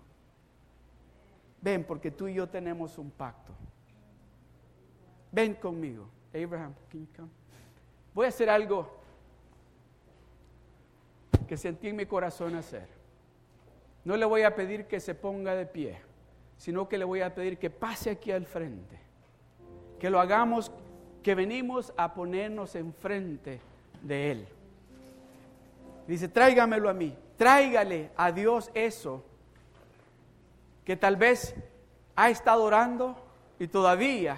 ven 1.61 1.83
porque 1.83 2.09
tú 2.09 2.27
y 2.27 2.33
yo 2.33 2.49
tenemos 2.49 2.97
un 2.97 3.11
pacto. 3.11 3.53
Ven 5.31 5.53
conmigo. 5.53 6.09
Abraham, 6.33 6.73
can 6.89 7.01
you 7.01 7.07
come? 7.15 7.29
Voy 8.13 8.25
a 8.25 8.29
hacer 8.29 8.49
algo 8.49 8.89
que 11.47 11.55
sentí 11.55 11.89
en 11.89 11.95
mi 11.95 12.05
corazón 12.07 12.55
hacer. 12.55 12.96
No 14.07 14.15
le 14.15 14.25
voy 14.25 14.43
a 14.43 14.55
pedir 14.55 14.85
que 14.85 15.01
se 15.01 15.15
ponga 15.15 15.53
de 15.53 15.65
pie, 15.65 15.97
sino 16.55 16.87
que 16.87 16.97
le 16.97 17.03
voy 17.03 17.19
a 17.19 17.35
pedir 17.35 17.57
que 17.57 17.69
pase 17.69 18.09
aquí 18.09 18.31
al 18.31 18.45
frente. 18.45 18.97
Que 19.99 20.09
lo 20.09 20.21
hagamos, 20.21 20.71
que 21.21 21.35
venimos 21.35 21.91
a 21.97 22.13
ponernos 22.13 22.73
enfrente 22.75 23.59
de 24.01 24.31
Él. 24.31 24.47
Dice, 26.07 26.29
tráigamelo 26.29 26.87
a 26.87 26.93
mí, 26.93 27.17
tráigale 27.35 28.11
a 28.15 28.31
Dios 28.31 28.71
eso 28.73 29.25
que 30.85 30.95
tal 30.95 31.17
vez 31.17 31.53
ha 32.15 32.29
estado 32.29 32.63
orando 32.63 33.17
y 33.59 33.67
todavía 33.67 34.37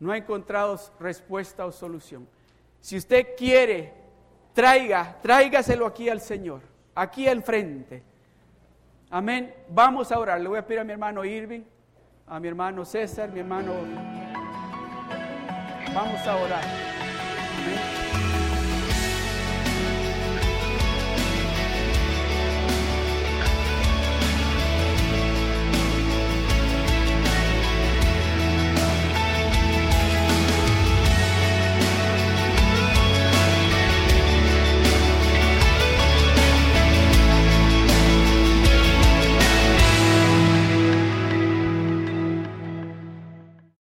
no 0.00 0.10
ha 0.10 0.16
encontrado 0.16 0.80
respuesta 0.98 1.64
o 1.64 1.70
solución. 1.70 2.26
Si 2.80 2.96
usted 2.96 3.36
quiere, 3.36 3.92
traiga, 4.52 5.16
tráigaselo 5.22 5.86
aquí 5.86 6.08
al 6.08 6.20
Señor 6.20 6.73
aquí 6.94 7.28
al 7.28 7.42
frente. 7.42 8.02
Amén. 9.10 9.54
Vamos 9.68 10.10
a 10.10 10.18
orar. 10.18 10.40
Le 10.40 10.48
voy 10.48 10.58
a 10.58 10.66
pedir 10.66 10.80
a 10.80 10.84
mi 10.84 10.92
hermano 10.92 11.24
Irving, 11.24 11.62
a 12.26 12.40
mi 12.40 12.48
hermano 12.48 12.84
César, 12.84 13.30
mi 13.30 13.40
hermano. 13.40 13.72
Vamos 15.94 16.26
a 16.26 16.36
orar. 16.36 16.93